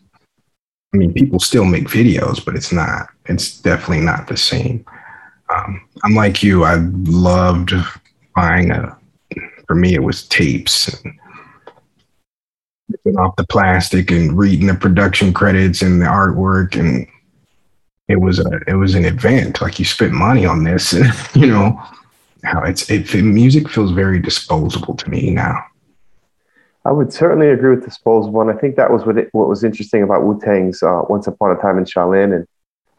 I 0.93 0.98
mean, 0.98 1.13
people 1.13 1.39
still 1.39 1.65
make 1.65 1.86
videos, 1.86 2.43
but 2.43 2.55
it's 2.55 2.72
not, 2.72 3.07
it's 3.25 3.60
definitely 3.60 4.05
not 4.05 4.27
the 4.27 4.38
same. 4.38 4.86
Um, 5.53 5.88
I'm 6.03 6.13
like 6.13 6.43
you, 6.43 6.63
I 6.63 6.75
loved 6.75 7.74
buying 8.36 8.72
a, 8.72 8.98
for 9.67 9.75
me, 9.75 9.96
it 9.96 10.03
was 10.03 10.27
tapes 10.27 10.93
and 11.03 11.17
off 13.17 13.36
the 13.36 13.46
plastic 13.46 14.12
and 14.12 14.38
reading 14.38 14.67
the 14.67 14.74
production 14.74 15.34
credits 15.34 15.81
and 15.81 16.01
the 16.01 16.05
artwork 16.05 16.79
and 16.79 17.07
it 18.07 18.19
was 18.19 18.39
a 18.39 18.60
it 18.67 18.75
was 18.75 18.96
an 18.96 19.05
event 19.05 19.62
like 19.62 19.79
you 19.79 19.86
spent 19.86 20.13
money 20.13 20.46
on 20.46 20.63
this 20.63 20.93
and 20.93 21.12
you 21.36 21.48
know 21.48 21.81
how 22.43 22.63
it's 22.63 22.89
it 22.89 23.13
music 23.24 23.67
feels 23.67 23.91
very 23.91 24.19
disposable 24.19 24.96
to 24.96 25.10
me 25.10 25.31
now 25.31 25.57
I 26.88 26.91
would 26.91 27.12
certainly 27.12 27.50
agree 27.50 27.75
with 27.75 27.84
disposable, 27.84 28.39
and 28.39 28.50
I 28.50 28.53
think 28.53 28.77
that 28.77 28.91
was 28.91 29.06
what 29.06 29.17
it, 29.17 29.27
what 29.34 29.50
was 29.50 29.65
interesting 29.65 30.03
about 30.03 30.24
Wu 30.24 30.39
Tang's 30.39 30.82
uh, 30.82 31.01
Once 31.10 31.27
Upon 31.27 31.51
a 31.51 31.62
Time 31.62 31.77
in 31.77 31.84
Shaolin. 31.84 32.34
And 32.34 32.48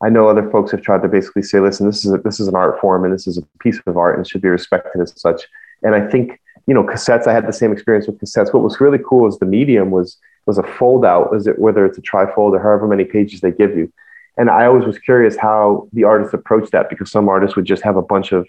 I 0.02 0.10
know 0.10 0.28
other 0.28 0.48
folks 0.50 0.72
have 0.72 0.82
tried 0.82 1.00
to 1.00 1.08
basically 1.08 1.42
say, 1.42 1.58
listen, 1.58 1.86
this 1.86 2.04
is 2.04 2.12
a, 2.12 2.18
this 2.18 2.38
is 2.38 2.48
an 2.48 2.54
art 2.54 2.78
form, 2.82 3.06
and 3.06 3.14
this 3.14 3.26
is 3.26 3.38
a 3.38 3.42
piece 3.60 3.80
of 3.86 3.96
art, 3.96 4.18
and 4.18 4.28
should 4.28 4.42
be 4.42 4.48
respected 4.50 5.00
as 5.00 5.18
such. 5.18 5.48
And 5.82 5.94
I 5.94 6.06
think 6.06 6.38
you 6.66 6.74
know 6.74 6.82
cassettes. 6.84 7.26
I 7.26 7.32
had 7.32 7.48
the 7.48 7.52
same 7.52 7.72
experience 7.72 8.06
with 8.06 8.20
cassettes. 8.20 8.52
What 8.52 8.62
was 8.62 8.78
really 8.78 8.98
cool 9.08 9.26
is 9.26 9.38
the 9.38 9.46
medium 9.46 9.90
was 9.90 10.18
was 10.44 10.58
a 10.58 10.62
fold 10.62 11.06
out. 11.06 11.34
Is 11.34 11.46
it 11.46 11.58
whether 11.58 11.86
it's 11.86 11.96
a 11.96 12.02
trifold 12.02 12.52
or 12.52 12.58
however 12.58 12.86
many 12.86 13.04
pages 13.06 13.40
they 13.40 13.52
give 13.52 13.74
you. 13.74 13.90
And 14.36 14.50
I 14.50 14.66
always 14.66 14.84
was 14.84 14.98
curious 14.98 15.34
how 15.34 15.88
the 15.94 16.04
artists 16.04 16.34
approached 16.34 16.72
that 16.72 16.90
because 16.90 17.10
some 17.10 17.26
artists 17.26 17.56
would 17.56 17.64
just 17.64 17.82
have 17.84 17.96
a 17.96 18.02
bunch 18.02 18.32
of 18.32 18.46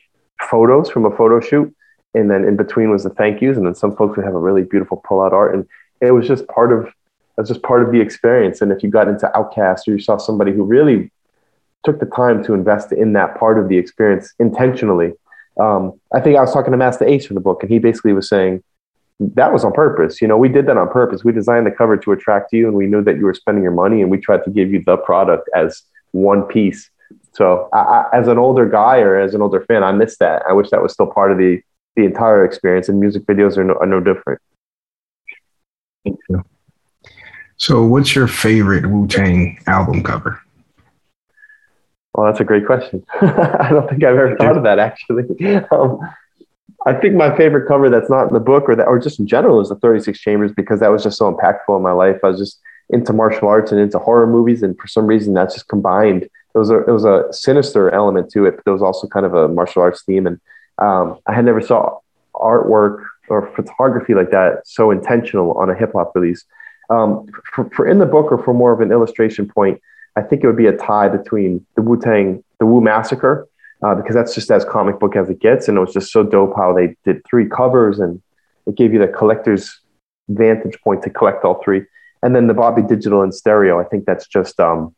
photos 0.52 0.90
from 0.90 1.06
a 1.06 1.16
photo 1.16 1.40
shoot 1.40 1.74
and 2.14 2.30
then 2.30 2.44
in 2.44 2.56
between 2.56 2.90
was 2.90 3.04
the 3.04 3.10
thank 3.10 3.42
yous 3.42 3.58
and 3.58 3.66
then 3.66 3.76
some 3.76 3.96
folks 3.96 4.18
would 4.18 4.26
have 4.26 4.36
a 4.36 4.40
really 4.40 4.64
beautiful 4.64 5.04
pull 5.08 5.22
out 5.22 5.34
art 5.34 5.54
and 5.54 5.68
it 6.02 6.12
was 6.12 6.28
just 6.28 6.48
part 6.48 6.72
of 6.72 6.92
was 7.38 7.48
just 7.48 7.64
part 7.64 7.82
of 7.82 7.94
the 7.94 8.02
experience. 8.02 8.62
And 8.62 8.70
if 8.70 8.84
you 8.84 8.90
got 8.90 9.08
into 9.08 9.32
OutKast 9.34 9.88
or 9.88 9.92
you 9.92 10.00
saw 10.00 10.18
somebody 10.18 10.52
who 10.52 10.66
really 10.66 11.10
took 11.86 12.02
the 12.02 12.06
time 12.06 12.44
to 12.44 12.54
invest 12.54 12.92
in 12.92 13.14
that 13.14 13.40
part 13.40 13.58
of 13.58 13.70
the 13.70 13.78
experience 13.78 14.34
intentionally 14.40 15.14
um, 15.60 16.00
i 16.14 16.20
think 16.20 16.38
i 16.38 16.42
was 16.42 16.54
talking 16.54 16.72
to 16.72 16.78
Masta 16.78 17.08
Ace 17.08 17.26
for 17.26 17.34
the 17.34 17.40
book 17.40 17.64
and 17.64 17.72
he 17.72 17.80
basically 17.80 18.14
was 18.14 18.28
saying 18.28 18.62
that 19.20 19.52
was 19.52 19.66
on 19.66 19.74
purpose. 19.74 20.22
You 20.22 20.28
know 20.28 20.38
we 20.38 20.48
did 20.48 20.66
that 20.68 20.78
on 20.78 20.90
purpose. 20.90 21.24
We 21.24 21.34
designed 21.34 21.66
the 21.68 21.72
cover 21.72 21.98
to 21.98 22.12
attract 22.14 22.54
you 22.54 22.68
and 22.68 22.76
we 22.76 22.88
knew 22.88 23.04
that 23.04 23.18
you 23.18 23.26
were 23.26 23.34
spending 23.34 23.64
your 23.64 23.74
money 23.74 24.02
and 24.02 24.10
we 24.10 24.18
tried 24.18 24.44
to 24.46 24.50
give 24.50 24.72
you 24.72 24.82
the 24.86 24.98
product 24.98 25.50
as 25.56 25.84
one 26.12 26.44
piece. 26.44 26.90
So 27.34 27.70
I, 27.74 27.80
I, 27.80 28.06
as 28.14 28.28
an 28.28 28.38
older 28.38 28.68
guy 28.68 29.00
or 29.00 29.20
as 29.20 29.34
an 29.36 29.42
older 29.42 29.62
fan 29.66 29.84
i 29.84 29.92
miss 29.92 30.18
that. 30.20 30.44
I 30.48 30.54
wish 30.54 30.70
that 30.70 30.82
was 30.82 30.94
still 30.94 31.08
part 31.08 31.32
of 31.32 31.38
the 31.38 31.62
the 32.00 32.06
entire 32.06 32.46
experience, 32.46 32.90
and 32.90 33.00
music 33.00 33.26
videos 33.26 33.58
are 33.58 33.64
no, 33.64 33.76
are 33.76 33.86
no 33.86 34.00
different. 34.00 34.40
Thank 36.04 36.20
you. 36.30 36.44
So, 37.58 37.84
what's 37.84 38.16
your 38.16 38.28
favorite 38.28 38.90
Wu 38.90 39.06
Tang 39.08 39.60
album 39.68 40.02
cover? 40.02 40.42
Well, 42.14 42.26
that's 42.26 42.40
a 42.40 42.46
great 42.46 42.66
question. 42.66 43.06
I 43.22 43.70
don't 43.70 43.90
think 43.90 44.04
I've 44.04 44.16
ever 44.16 44.36
thought 44.38 44.58
of 44.58 44.64
that 44.64 44.80
actually. 44.80 45.24
Um, 45.72 46.00
I 46.86 46.94
think 46.94 47.16
my 47.16 47.36
favorite 47.36 47.68
cover 47.68 47.90
that's 47.90 48.10
not 48.10 48.30
in 48.30 48.34
the 48.34 48.40
book 48.40 48.70
or 48.70 48.76
that, 48.76 48.88
or 48.88 49.00
just 49.00 49.20
in 49.20 49.28
general, 49.28 49.60
is 49.60 49.68
the 49.68 49.76
36 49.76 50.18
Chambers 50.18 50.54
because 50.54 50.80
that 50.80 50.90
was 50.90 51.04
just 51.04 51.18
so 51.18 51.30
impactful 51.30 51.76
in 51.76 51.84
my 51.84 51.92
life. 51.92 52.18
I 52.24 52.28
was 52.28 52.40
just 52.40 52.62
into 52.90 53.12
martial 53.12 53.50
arts 53.50 53.74
and 53.74 53.82
into 53.82 54.00
horror 54.00 54.26
movies, 54.26 54.64
and 54.64 54.80
for 54.80 54.88
some 54.88 55.06
reason, 55.06 55.34
that's 55.34 55.56
just 55.56 55.68
combined. 55.68 56.24
It 56.24 56.58
was 56.58 56.70
a 56.70 56.80
it 56.86 56.92
was 56.92 57.04
a 57.04 57.26
sinister 57.32 57.92
element 57.92 58.32
to 58.32 58.46
it, 58.46 58.56
but 58.56 58.64
there 58.64 58.74
was 58.74 58.82
also 58.82 59.08
kind 59.08 59.26
of 59.26 59.34
a 59.34 59.50
martial 59.50 59.82
arts 59.82 60.04
theme, 60.06 60.26
and 60.26 60.40
um, 60.82 61.20
I 61.26 61.34
had 61.34 61.46
never 61.46 61.62
saw 61.62 62.00
artwork 62.34 63.04
or 63.30 63.54
photography 63.56 64.14
like 64.14 64.32
that 64.32 64.62
so 64.66 64.92
intentional 64.92 65.54
on 65.54 65.70
a 65.70 65.76
hip 65.76 65.92
hop 65.94 66.12
release. 66.16 66.44
Um, 66.90 67.28
for, 67.54 67.70
for, 67.70 67.88
in 67.88 68.00
the 68.00 68.06
book 68.06 68.32
or 68.32 68.42
for 68.44 68.54
more 68.54 68.72
of 68.72 68.82
an 68.82 68.92
illustration 68.92 69.48
point, 69.48 69.80
I 70.16 70.22
think 70.22 70.44
it 70.44 70.48
would 70.48 70.58
be 70.58 70.66
a 70.66 70.76
tie 70.76 71.08
between 71.08 71.66
the 71.76 71.82
Wu 71.82 72.00
Tang, 72.00 72.44
the 72.60 72.66
Wu 72.66 72.82
Massacre, 72.82 73.48
uh, 73.86 73.96
because 73.96 74.16
that's 74.16 74.34
just 74.34 74.50
as 74.52 74.66
comic 74.66 75.00
book 75.00 75.16
as 75.16 75.30
it 75.30 75.40
gets, 75.40 75.68
and 75.68 75.78
it 75.78 75.82
was 75.82 75.94
just 75.94 76.12
so 76.12 76.24
dope 76.24 76.56
how 76.56 76.74
they 76.74 76.96
did 77.06 77.22
three 77.30 77.48
covers 77.48 78.00
and 78.00 78.22
it 78.66 78.76
gave 78.76 78.92
you 78.94 79.00
the 79.00 79.08
collector's 79.08 79.80
vantage 80.28 80.80
point 80.82 81.04
to 81.04 81.10
collect 81.10 81.44
all 81.46 81.62
three. 81.64 81.86
And 82.22 82.36
then 82.36 82.48
the 82.48 82.54
Bobby 82.54 82.82
Digital 82.82 83.24
in 83.24 83.32
Stereo, 83.32 83.80
I 83.80 83.86
think 83.86 84.06
that's 84.06 84.28
just 84.28 84.60
um, 84.60 84.94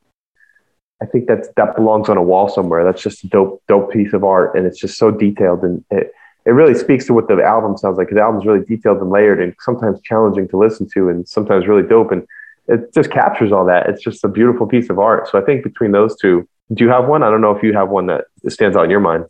I 1.01 1.05
think 1.05 1.27
that 1.27 1.55
that 1.55 1.75
belongs 1.75 2.09
on 2.09 2.17
a 2.17 2.23
wall 2.23 2.47
somewhere. 2.47 2.83
That's 2.83 3.01
just 3.01 3.23
a 3.23 3.27
dope, 3.27 3.63
dope 3.67 3.91
piece 3.91 4.13
of 4.13 4.23
art, 4.23 4.55
and 4.55 4.65
it's 4.67 4.79
just 4.79 4.97
so 4.97 5.09
detailed. 5.09 5.63
And 5.63 5.83
it, 5.89 6.11
it 6.45 6.51
really 6.51 6.75
speaks 6.75 7.05
to 7.07 7.13
what 7.13 7.27
the 7.27 7.41
album 7.41 7.77
sounds 7.77 7.97
like. 7.97 8.09
The 8.09 8.21
album's 8.21 8.45
really 8.45 8.65
detailed 8.65 8.99
and 8.99 9.09
layered, 9.09 9.41
and 9.41 9.55
sometimes 9.61 9.99
challenging 10.03 10.47
to 10.49 10.57
listen 10.57 10.87
to, 10.93 11.09
and 11.09 11.27
sometimes 11.27 11.67
really 11.67 11.87
dope. 11.87 12.11
And 12.11 12.27
it 12.67 12.93
just 12.93 13.11
captures 13.11 13.51
all 13.51 13.65
that. 13.65 13.89
It's 13.89 14.03
just 14.03 14.23
a 14.23 14.27
beautiful 14.27 14.67
piece 14.67 14.89
of 14.89 14.99
art. 14.99 15.27
So 15.27 15.39
I 15.39 15.41
think 15.41 15.63
between 15.63 15.91
those 15.91 16.15
two, 16.17 16.47
do 16.73 16.83
you 16.83 16.89
have 16.89 17.07
one? 17.07 17.23
I 17.23 17.29
don't 17.29 17.41
know 17.41 17.55
if 17.55 17.63
you 17.63 17.73
have 17.73 17.89
one 17.89 18.05
that 18.07 18.25
stands 18.47 18.77
out 18.77 18.83
in 18.83 18.89
your 18.89 18.99
mind. 18.99 19.25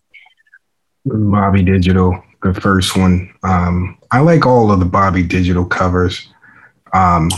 Bobby 1.06 1.64
Digital, 1.64 2.22
the 2.44 2.54
first 2.54 2.96
one. 2.96 3.34
Um, 3.44 3.98
I 4.12 4.20
like 4.20 4.46
all 4.46 4.72
of 4.72 4.80
the 4.80 4.86
Bobby 4.86 5.24
Digital 5.24 5.66
covers. 5.66 6.28
Um, 6.94 7.30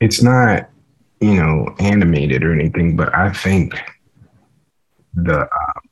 it's 0.00 0.22
not, 0.22 0.68
you 1.20 1.34
know, 1.34 1.74
animated 1.78 2.44
or 2.44 2.52
anything, 2.52 2.96
but 2.96 3.14
I 3.14 3.32
think 3.32 3.74
the 5.14 5.40
um, 5.40 5.82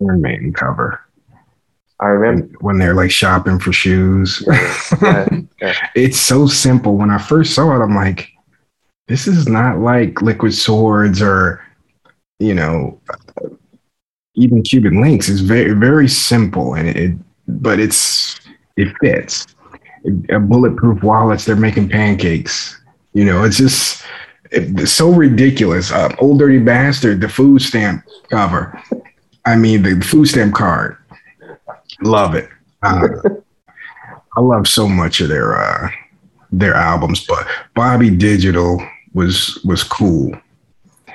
Iron 0.00 0.22
Man 0.22 0.52
cover 0.52 1.00
I 2.02 2.08
remember. 2.08 2.56
when 2.60 2.78
they're 2.78 2.94
like 2.94 3.12
shopping 3.12 3.60
for 3.60 3.72
shoes. 3.72 4.44
Yeah, 4.46 5.28
yeah. 5.60 5.88
it's 5.94 6.18
so 6.18 6.48
simple. 6.48 6.96
When 6.96 7.10
I 7.10 7.18
first 7.18 7.54
saw 7.54 7.76
it, 7.76 7.82
I'm 7.82 7.94
like, 7.94 8.28
this 9.06 9.28
is 9.28 9.48
not 9.48 9.78
like 9.78 10.20
Liquid 10.20 10.52
Swords 10.52 11.22
or, 11.22 11.64
you 12.40 12.54
know, 12.54 13.00
even 14.34 14.62
Cuban 14.62 15.00
Links. 15.00 15.28
It's 15.28 15.40
very, 15.40 15.74
very 15.74 16.08
simple, 16.08 16.74
and 16.74 16.88
it, 16.88 17.12
but 17.46 17.78
it's 17.78 18.40
it 18.76 18.92
fits. 19.00 19.46
A 20.30 20.40
bulletproof 20.40 21.04
wallets. 21.04 21.44
They're 21.44 21.54
making 21.54 21.88
pancakes. 21.88 22.81
You 23.12 23.24
know, 23.24 23.44
it's 23.44 23.58
just 23.58 24.04
it's 24.50 24.92
so 24.92 25.10
ridiculous. 25.10 25.90
Uh, 25.90 26.14
Old 26.18 26.38
Dirty 26.38 26.58
Bastard, 26.58 27.20
the 27.20 27.28
food 27.28 27.62
stamp 27.62 28.04
cover. 28.30 28.80
I 29.44 29.56
mean, 29.56 29.82
the 29.82 30.00
food 30.04 30.26
stamp 30.26 30.54
card. 30.54 30.96
Love 32.02 32.34
it. 32.34 32.48
Uh, 32.82 33.08
I 34.36 34.40
love 34.40 34.66
so 34.66 34.88
much 34.88 35.20
of 35.20 35.28
their 35.28 35.56
uh, 35.56 35.90
their 36.50 36.74
albums, 36.74 37.26
but 37.26 37.46
Bobby 37.74 38.10
Digital 38.10 38.82
was 39.14 39.60
was 39.64 39.84
cool, 39.84 40.32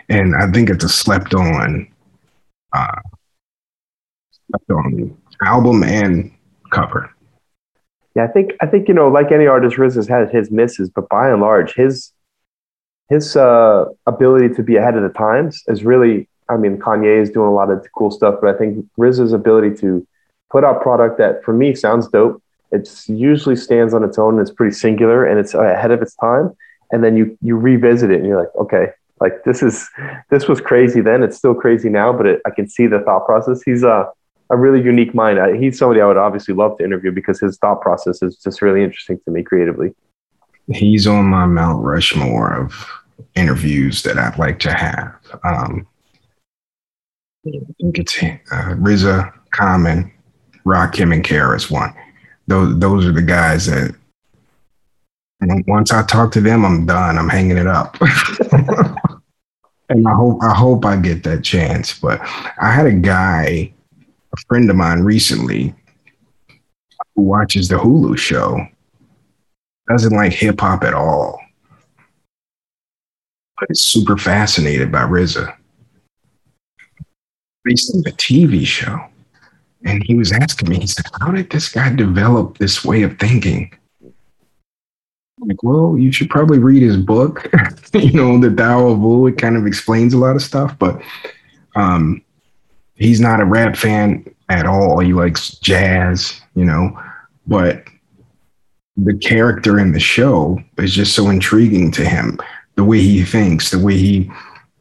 and 0.09 0.35
I 0.35 0.51
think 0.51 0.69
it's 0.69 0.83
a 0.83 0.89
slept 0.89 1.33
on, 1.33 1.87
uh, 2.73 2.99
slept 4.49 4.69
on 4.69 5.17
album 5.43 5.83
and 5.83 6.31
cover. 6.71 7.11
Yeah, 8.17 8.23
I 8.23 8.27
think 8.29 8.53
I 8.61 8.65
think 8.65 8.87
you 8.87 8.95
know, 8.95 9.09
like 9.09 9.31
any 9.31 9.45
artist, 9.45 9.77
RZA 9.77 9.95
has 9.95 10.07
had 10.07 10.31
his 10.31 10.49
misses, 10.49 10.89
but 10.89 11.07
by 11.07 11.29
and 11.29 11.39
large, 11.39 11.75
his 11.75 12.11
his 13.09 13.35
uh, 13.35 13.85
ability 14.07 14.55
to 14.55 14.63
be 14.63 14.75
ahead 14.75 14.97
of 14.97 15.03
the 15.03 15.09
times 15.09 15.63
is 15.67 15.83
really. 15.83 16.27
I 16.49 16.55
mean, 16.55 16.77
Kanye 16.77 17.21
is 17.21 17.29
doing 17.29 17.49
a 17.49 17.53
lot 17.53 17.69
of 17.69 17.85
cool 17.95 18.09
stuff, 18.09 18.35
but 18.41 18.55
I 18.55 18.57
think 18.57 18.85
RZA's 18.97 19.33
ability 19.33 19.75
to 19.81 20.07
put 20.49 20.63
out 20.63 20.81
product 20.81 21.17
that, 21.17 21.43
for 21.43 21.53
me, 21.53 21.75
sounds 21.75 22.07
dope. 22.07 22.41
It 22.71 22.89
usually 23.07 23.57
stands 23.57 23.93
on 23.93 24.01
its 24.05 24.17
own. 24.17 24.35
And 24.35 24.41
it's 24.41 24.49
pretty 24.49 24.73
singular 24.73 25.25
and 25.25 25.41
it's 25.41 25.53
ahead 25.53 25.91
of 25.91 26.01
its 26.01 26.15
time. 26.15 26.55
And 26.91 27.03
then 27.03 27.17
you 27.17 27.37
you 27.41 27.57
revisit 27.57 28.09
it 28.11 28.19
and 28.19 28.25
you're 28.25 28.39
like, 28.39 28.55
okay, 28.55 28.87
like 29.19 29.43
this 29.43 29.61
is 29.61 29.89
this 30.31 30.47
was 30.47 30.59
crazy 30.59 31.01
then. 31.01 31.21
It's 31.21 31.37
still 31.37 31.53
crazy 31.53 31.89
now, 31.89 32.13
but 32.13 32.25
it, 32.25 32.41
I 32.47 32.49
can 32.49 32.67
see 32.67 32.87
the 32.87 33.01
thought 33.01 33.25
process. 33.27 33.61
He's 33.61 33.83
a 33.83 34.09
a 34.49 34.57
really 34.57 34.81
unique 34.81 35.13
mind. 35.13 35.39
I, 35.39 35.57
he's 35.57 35.77
somebody 35.77 36.01
I 36.01 36.05
would 36.05 36.17
obviously 36.17 36.53
love 36.53 36.77
to 36.77 36.83
interview 36.83 37.11
because 37.11 37.39
his 37.39 37.57
thought 37.57 37.81
process 37.81 38.21
is 38.21 38.37
just 38.37 38.61
really 38.61 38.83
interesting 38.83 39.19
to 39.25 39.31
me 39.31 39.43
creatively. 39.43 39.93
He's 40.71 41.07
on 41.07 41.25
my 41.25 41.45
Mount 41.45 41.83
Rushmore 41.83 42.53
of 42.53 42.73
interviews 43.35 44.03
that 44.03 44.17
I'd 44.17 44.37
like 44.37 44.59
to 44.59 44.73
have. 44.73 45.15
Um, 45.43 45.87
I 47.45 47.51
think 47.79 47.99
it's 47.99 48.17
uh, 48.21 48.75
RZA, 48.75 49.33
Common, 49.51 50.11
Rakim, 50.65 51.13
and 51.13 51.23
KRS-One. 51.23 51.93
Those 52.47 52.79
those 52.79 53.05
are 53.05 53.11
the 53.11 53.21
guys 53.21 53.65
that 53.67 53.95
once 55.67 55.91
I 55.91 56.03
talk 56.03 56.31
to 56.33 56.41
them, 56.41 56.65
I'm 56.65 56.85
done. 56.85 57.17
I'm 57.17 57.29
hanging 57.29 57.57
it 57.57 57.67
up. 57.67 57.97
and 59.89 60.07
I 60.07 60.13
hope 60.13 60.41
I 60.41 60.53
hope 60.53 60.85
I 60.85 60.95
get 60.97 61.23
that 61.23 61.43
chance. 61.43 61.97
But 61.97 62.21
I 62.61 62.71
had 62.71 62.85
a 62.85 62.93
guy, 62.93 63.73
friend 64.47 64.69
of 64.69 64.75
mine 64.75 65.01
recently, 65.01 65.73
who 67.15 67.23
watches 67.23 67.67
the 67.67 67.75
Hulu 67.75 68.17
show, 68.17 68.65
doesn't 69.89 70.13
like 70.13 70.33
hip 70.33 70.59
hop 70.59 70.83
at 70.83 70.93
all, 70.93 71.39
but 73.59 73.69
is 73.69 73.83
super 73.83 74.17
fascinated 74.17 74.91
by 74.91 75.03
RZA. 75.03 75.55
Based 77.63 77.93
on 77.93 78.01
the 78.01 78.11
TV 78.13 78.65
show. 78.65 78.99
And 79.83 80.03
he 80.03 80.15
was 80.15 80.31
asking 80.31 80.69
me, 80.69 80.79
he 80.79 80.87
said, 80.87 81.05
How 81.19 81.31
did 81.31 81.49
this 81.49 81.69
guy 81.69 81.93
develop 81.93 82.57
this 82.57 82.83
way 82.83 83.03
of 83.03 83.17
thinking? 83.19 83.71
I'm 85.39 85.49
like, 85.49 85.61
well, 85.61 85.95
you 85.97 86.11
should 86.11 86.29
probably 86.29 86.57
read 86.57 86.81
his 86.81 86.97
book, 86.97 87.47
you 87.93 88.11
know, 88.11 88.39
The 88.39 88.53
Tao 88.53 88.87
of 88.87 88.99
Wu. 88.99 89.27
It 89.27 89.37
kind 89.37 89.55
of 89.55 89.67
explains 89.67 90.13
a 90.13 90.17
lot 90.17 90.35
of 90.35 90.41
stuff, 90.41 90.77
but 90.79 90.99
um, 91.75 92.23
he's 92.97 93.19
not 93.19 93.39
a 93.39 93.45
rap 93.45 93.75
fan 93.75 94.25
at 94.49 94.65
all. 94.65 94.99
He 94.99 95.13
likes 95.13 95.51
jazz, 95.59 96.39
you 96.55 96.65
know, 96.65 96.97
but 97.45 97.83
the 98.97 99.15
character 99.17 99.79
in 99.79 99.91
the 99.91 99.99
show 99.99 100.59
is 100.77 100.93
just 100.93 101.13
so 101.13 101.29
intriguing 101.29 101.91
to 101.91 102.05
him. 102.05 102.39
The 102.75 102.83
way 102.83 102.99
he 102.99 103.23
thinks, 103.23 103.71
the 103.71 103.79
way 103.79 103.97
he 103.97 104.31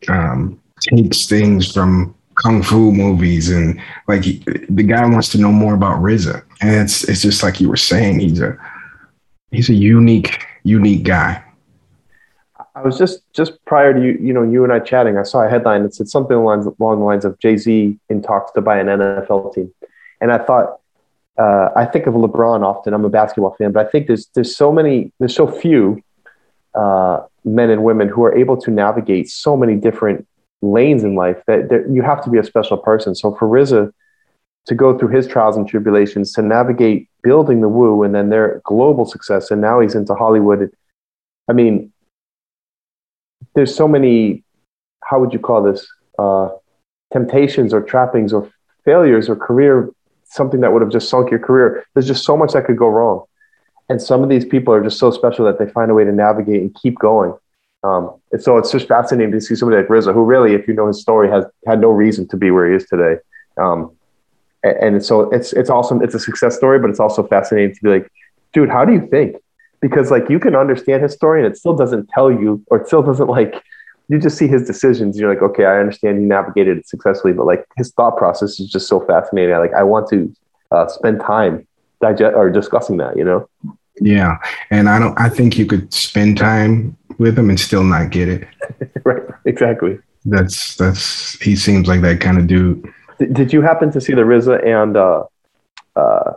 um, 0.08 0.60
takes 0.80 1.26
things 1.26 1.72
from 1.72 2.14
kung 2.42 2.62
fu 2.62 2.92
movies, 2.92 3.50
and 3.50 3.80
like 4.08 4.24
he, 4.24 4.42
the 4.68 4.82
guy 4.82 5.06
wants 5.06 5.28
to 5.30 5.38
know 5.38 5.52
more 5.52 5.74
about 5.74 6.02
RZA, 6.02 6.42
and 6.60 6.74
it's 6.74 7.04
it's 7.04 7.22
just 7.22 7.42
like 7.42 7.60
you 7.60 7.68
were 7.68 7.76
saying, 7.76 8.20
he's 8.20 8.40
a 8.40 8.56
he's 9.50 9.70
a 9.70 9.74
unique 9.74 10.44
unique 10.64 11.04
guy. 11.04 11.42
I 12.76 12.82
was 12.82 12.98
just 12.98 13.22
just 13.32 13.64
prior 13.64 13.94
to 13.94 14.00
you, 14.00 14.18
you 14.20 14.32
know, 14.34 14.42
you 14.42 14.62
and 14.62 14.70
I 14.70 14.80
chatting. 14.80 15.16
I 15.16 15.22
saw 15.22 15.42
a 15.42 15.48
headline 15.48 15.82
that 15.84 15.94
said 15.94 16.08
something 16.08 16.36
along, 16.36 16.76
along 16.78 16.98
the 16.98 17.06
lines 17.06 17.24
of 17.24 17.38
Jay 17.38 17.56
Z 17.56 17.98
in 18.10 18.22
talks 18.22 18.52
to 18.52 18.60
buy 18.60 18.78
an 18.78 18.88
NFL 18.88 19.54
team, 19.54 19.72
and 20.20 20.30
I 20.30 20.36
thought, 20.36 20.80
uh, 21.38 21.70
I 21.74 21.86
think 21.86 22.06
of 22.06 22.12
LeBron 22.12 22.62
often. 22.62 22.92
I'm 22.92 23.06
a 23.06 23.08
basketball 23.08 23.54
fan, 23.58 23.72
but 23.72 23.86
I 23.86 23.90
think 23.90 24.08
there's 24.08 24.26
there's 24.34 24.54
so 24.54 24.70
many, 24.70 25.10
there's 25.18 25.34
so 25.34 25.46
few 25.50 26.02
uh, 26.74 27.20
men 27.46 27.70
and 27.70 27.82
women 27.82 28.08
who 28.08 28.22
are 28.24 28.36
able 28.36 28.60
to 28.60 28.70
navigate 28.70 29.30
so 29.30 29.56
many 29.56 29.76
different 29.76 30.28
lanes 30.60 31.02
in 31.02 31.14
life 31.14 31.42
that, 31.46 31.86
you 31.90 32.02
have 32.02 32.22
to 32.24 32.30
be 32.30 32.38
a 32.38 32.44
special 32.44 32.76
person. 32.76 33.14
So 33.14 33.34
for 33.36 33.48
RZA 33.48 33.90
to 34.66 34.74
go 34.74 34.98
through 34.98 35.08
his 35.08 35.26
trials 35.26 35.56
and 35.56 35.66
tribulations 35.66 36.32
to 36.32 36.42
navigate 36.42 37.08
building 37.22 37.60
the 37.62 37.68
Wu 37.68 38.02
and 38.02 38.14
then 38.14 38.28
their 38.28 38.60
global 38.64 39.06
success, 39.06 39.50
and 39.50 39.62
now 39.62 39.80
he's 39.80 39.94
into 39.94 40.14
Hollywood. 40.14 40.70
I 41.48 41.54
mean, 41.54 41.92
there's 43.56 43.74
so 43.74 43.88
many. 43.88 44.44
How 45.02 45.18
would 45.18 45.32
you 45.32 45.40
call 45.40 45.62
this? 45.62 45.86
Uh, 46.18 46.50
temptations 47.12 47.74
or 47.74 47.82
trappings 47.82 48.32
or 48.32 48.50
failures 48.84 49.28
or 49.28 49.36
career 49.36 49.90
something 50.28 50.60
that 50.60 50.72
would 50.72 50.82
have 50.82 50.90
just 50.90 51.08
sunk 51.08 51.30
your 51.30 51.40
career. 51.40 51.84
There's 51.94 52.06
just 52.06 52.24
so 52.24 52.36
much 52.36 52.52
that 52.52 52.64
could 52.64 52.76
go 52.76 52.88
wrong. 52.88 53.24
And 53.88 54.02
some 54.02 54.22
of 54.22 54.28
these 54.28 54.44
people 54.44 54.74
are 54.74 54.82
just 54.82 54.98
so 54.98 55.10
special 55.10 55.44
that 55.44 55.58
they 55.58 55.68
find 55.70 55.90
a 55.90 55.94
way 55.94 56.04
to 56.04 56.12
navigate 56.12 56.60
and 56.60 56.74
keep 56.74 56.98
going. 56.98 57.34
Um, 57.84 58.16
and 58.32 58.42
so 58.42 58.58
it's 58.58 58.72
just 58.72 58.88
fascinating 58.88 59.32
to 59.32 59.40
see 59.40 59.54
somebody 59.54 59.80
like 59.80 59.88
RZA, 59.88 60.12
who 60.12 60.24
really, 60.24 60.54
if 60.54 60.66
you 60.66 60.74
know 60.74 60.88
his 60.88 61.00
story, 61.00 61.30
has 61.30 61.44
had 61.66 61.80
no 61.80 61.90
reason 61.90 62.26
to 62.28 62.36
be 62.36 62.50
where 62.50 62.68
he 62.68 62.76
is 62.76 62.86
today. 62.86 63.16
Um, 63.60 63.92
and, 64.64 64.76
and 64.94 65.04
so 65.04 65.30
it's 65.30 65.52
it's 65.52 65.70
awesome. 65.70 66.02
It's 66.02 66.14
a 66.14 66.18
success 66.18 66.56
story, 66.56 66.80
but 66.80 66.90
it's 66.90 66.98
also 66.98 67.24
fascinating 67.24 67.76
to 67.76 67.82
be 67.82 67.90
like, 67.90 68.10
dude, 68.52 68.70
how 68.70 68.84
do 68.84 68.92
you 68.92 69.06
think? 69.06 69.36
Because 69.88 70.10
like 70.10 70.28
you 70.28 70.40
can 70.40 70.56
understand 70.56 71.02
his 71.02 71.12
story, 71.12 71.44
and 71.44 71.52
it 71.52 71.56
still 71.56 71.76
doesn't 71.76 72.08
tell 72.08 72.30
you, 72.30 72.62
or 72.68 72.80
it 72.80 72.86
still 72.86 73.02
doesn't 73.02 73.28
like. 73.28 73.62
You 74.08 74.18
just 74.18 74.38
see 74.38 74.46
his 74.46 74.66
decisions. 74.66 75.18
You're 75.18 75.32
like, 75.32 75.42
okay, 75.42 75.64
I 75.64 75.78
understand 75.78 76.18
he 76.18 76.24
navigated 76.24 76.78
it 76.78 76.88
successfully, 76.88 77.32
but 77.32 77.46
like 77.46 77.64
his 77.76 77.92
thought 77.92 78.16
process 78.16 78.58
is 78.60 78.70
just 78.70 78.88
so 78.88 79.00
fascinating. 79.00 79.54
I 79.54 79.58
like 79.58 79.74
I 79.74 79.82
want 79.82 80.08
to 80.10 80.34
uh, 80.70 80.86
spend 80.88 81.20
time 81.20 81.66
digest 82.00 82.34
or 82.34 82.50
discussing 82.50 82.96
that. 82.98 83.16
You 83.16 83.24
know. 83.24 83.48
Yeah, 84.00 84.38
and 84.70 84.88
I 84.88 84.98
don't. 84.98 85.18
I 85.18 85.28
think 85.28 85.56
you 85.56 85.66
could 85.66 85.92
spend 85.92 86.36
time 86.36 86.96
with 87.18 87.38
him 87.38 87.48
and 87.48 87.58
still 87.58 87.84
not 87.84 88.10
get 88.10 88.28
it. 88.28 88.48
right. 89.04 89.22
Exactly. 89.44 89.98
That's 90.24 90.76
that's. 90.76 91.40
He 91.40 91.56
seems 91.56 91.88
like 91.88 92.02
that 92.02 92.20
kind 92.20 92.38
of 92.38 92.46
dude. 92.46 92.92
Did, 93.18 93.34
did 93.34 93.52
you 93.52 93.62
happen 93.62 93.90
to 93.92 94.00
see 94.00 94.12
the 94.12 94.22
RZA 94.22 94.64
and 94.66 94.96
uh, 94.96 95.24
uh, 95.94 96.32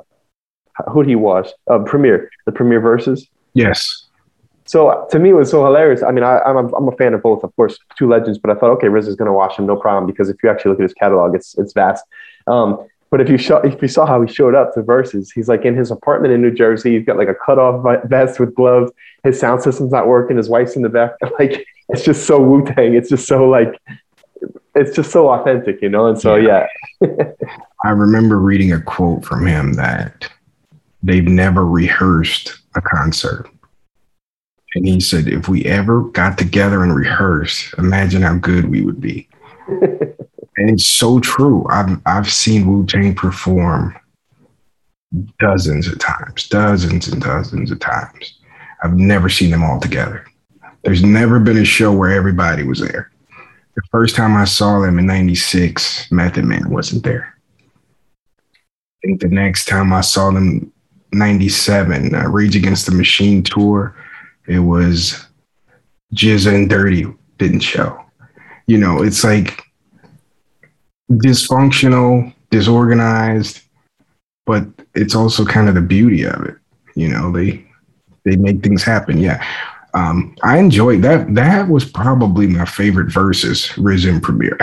who 0.92 1.02
he 1.02 1.16
watch? 1.16 1.50
Uh, 1.70 1.80
Premier, 1.80 2.30
the 2.46 2.52
Premier 2.52 2.80
verses. 2.80 3.28
Yes. 3.54 4.06
So 4.66 5.08
to 5.10 5.18
me, 5.18 5.32
it 5.32 5.34
was 5.34 5.50
so 5.50 5.66
hilarious. 5.66 6.04
I 6.04 6.12
mean, 6.12 6.24
I, 6.24 6.40
I'm 6.42 6.58
a, 6.58 6.76
I'm 6.76 6.88
a 6.88 6.92
fan 6.92 7.16
of 7.16 7.24
both, 7.24 7.44
of 7.44 7.56
course, 7.56 7.80
two 7.98 8.08
legends. 8.08 8.38
But 8.38 8.52
I 8.52 8.60
thought, 8.60 8.70
okay, 8.74 8.88
RZA's 8.88 9.16
going 9.16 9.26
to 9.26 9.34
watch 9.34 9.58
him, 9.58 9.66
no 9.66 9.76
problem, 9.76 10.06
because 10.06 10.30
if 10.30 10.38
you 10.44 10.50
actually 10.50 10.70
look 10.70 10.80
at 10.80 10.84
his 10.84 10.94
catalog, 10.94 11.34
it's 11.34 11.58
it's 11.58 11.74
vast. 11.74 12.06
Um, 12.46 12.88
but 13.10 13.22
if 13.22 13.30
you 13.30 13.38
show, 13.38 13.58
if 13.58 13.82
you 13.82 13.88
saw 13.88 14.06
how 14.06 14.22
he 14.22 14.32
showed 14.32 14.54
up 14.54 14.74
to 14.76 14.84
verses, 14.84 15.32
he's 15.32 15.48
like 15.48 15.66
in 15.66 15.76
his 15.76 15.90
apartment 15.90 16.34
in 16.34 16.42
New 16.42 16.52
Jersey. 16.52 16.96
He's 16.96 17.06
got 17.06 17.18
like 17.18 17.28
a 17.28 17.34
cutoff 17.34 17.84
vest 18.06 18.40
with 18.40 18.54
gloves. 18.54 18.92
His 19.24 19.40
sound 19.40 19.64
system's 19.64 19.92
not 19.92 20.08
working. 20.08 20.38
His 20.38 20.50
wife's 20.50 20.76
in 20.76 20.84
the 20.84 20.90
back. 20.90 21.14
Like 21.40 21.66
it's 21.90 22.04
just 22.04 22.28
so 22.28 22.40
Wu 22.40 22.64
Tang. 22.64 22.94
It's 22.94 23.10
just 23.10 23.26
so 23.26 23.50
like, 23.50 23.82
it's 24.76 24.96
just 24.96 25.12
so 25.12 25.30
authentic, 25.30 25.82
you 25.82 25.90
know. 25.90 26.06
And 26.06 26.20
so 26.20 26.36
yeah, 26.36 26.68
I 27.84 27.90
remember 27.90 28.38
reading 28.38 28.72
a 28.72 28.82
quote 28.82 29.26
from 29.26 29.48
him 29.48 29.74
that 29.74 30.30
they've 31.02 31.28
never 31.28 31.66
rehearsed 31.66 32.59
a 32.80 32.89
concert. 32.89 33.50
And 34.76 34.86
he 34.86 35.00
said, 35.00 35.28
if 35.28 35.48
we 35.48 35.65
ever 35.65 36.04
got 36.04 36.38
together 36.38 36.84
and 36.84 36.96
rehearsed, 36.96 37.74
imagine 37.78 38.22
how 38.22 38.36
good 38.36 38.70
we 38.70 38.82
would 38.82 39.02
be. 39.02 39.28
and 39.68 40.70
it's 40.70 40.86
so 40.86 41.20
true. 41.20 41.65
I've 41.70 42.00
I've 42.06 42.32
seen 42.32 42.68
Wu 42.68 42.86
Tang 42.86 43.15
perform 43.15 43.96
dozens 45.39 45.88
of 45.88 45.98
times, 46.00 46.48
dozens 46.48 47.08
and 47.08 47.22
dozens 47.22 47.72
of 47.72 47.80
times. 47.80 48.39
I've 48.84 48.96
never 48.96 49.30
seen 49.30 49.52
them 49.52 49.63
all 49.63 49.80
together. 49.80 50.26
There's 50.84 51.04
never 51.04 51.39
been 51.39 51.58
a 51.58 51.65
show 51.65 51.92
where 51.92 52.12
everybody 52.12 52.63
was 52.63 52.80
there. 52.80 53.12
The 53.76 53.82
first 53.92 54.15
time 54.15 54.36
I 54.36 54.46
saw 54.46 54.80
them 54.80 55.00
in 55.00 55.06
96, 55.06 56.12
Method 56.12 56.46
Man 56.46 56.70
wasn't 56.70 57.04
there. 57.04 57.36
I 58.52 59.08
think 59.08 59.22
the 59.22 59.30
next 59.30 59.65
time 59.65 59.94
I 59.94 60.02
saw 60.02 60.32
them, 60.32 60.72
97, 61.12 62.15
uh, 62.15 62.30
Rage 62.30 62.56
Against 62.56 62.86
the 62.86 62.93
Machine 62.93 63.43
tour, 63.43 63.95
it 64.48 64.60
was 64.60 65.26
GZA 66.13 66.54
and 66.54 66.69
Dirty 66.69 67.06
didn't 67.38 67.62
show. 67.62 68.04
You 68.67 68.78
know, 68.78 69.02
it's 69.02 69.24
like 69.24 69.63
dysfunctional, 71.12 72.34
disorganized, 72.52 73.62
but 74.45 74.65
it's 74.95 75.15
also 75.15 75.45
kind 75.45 75.69
of 75.69 75.76
the 75.76 75.82
beauty 75.82 76.24
of 76.24 76.43
it. 76.45 76.56
You 76.95 77.10
know, 77.10 77.32
they 77.32 77.65
they 78.26 78.36
make 78.36 78.62
things 78.62 78.84
happen. 78.84 79.17
Yeah. 79.17 79.43
Um, 79.93 80.36
I 80.43 80.58
enjoyed 80.60 81.02
that. 81.02 81.34
That 81.34 81.67
was 81.67 81.86
probably 81.86 82.48
my 82.48 82.65
favorite 82.65 83.12
verses, 83.12 83.76
Risen 83.78 84.22
Premier. 84.22 84.58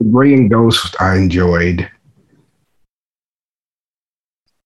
Rae 0.00 0.34
and 0.34 0.50
Ghost, 0.50 0.96
I 1.00 1.16
enjoyed. 1.16 1.88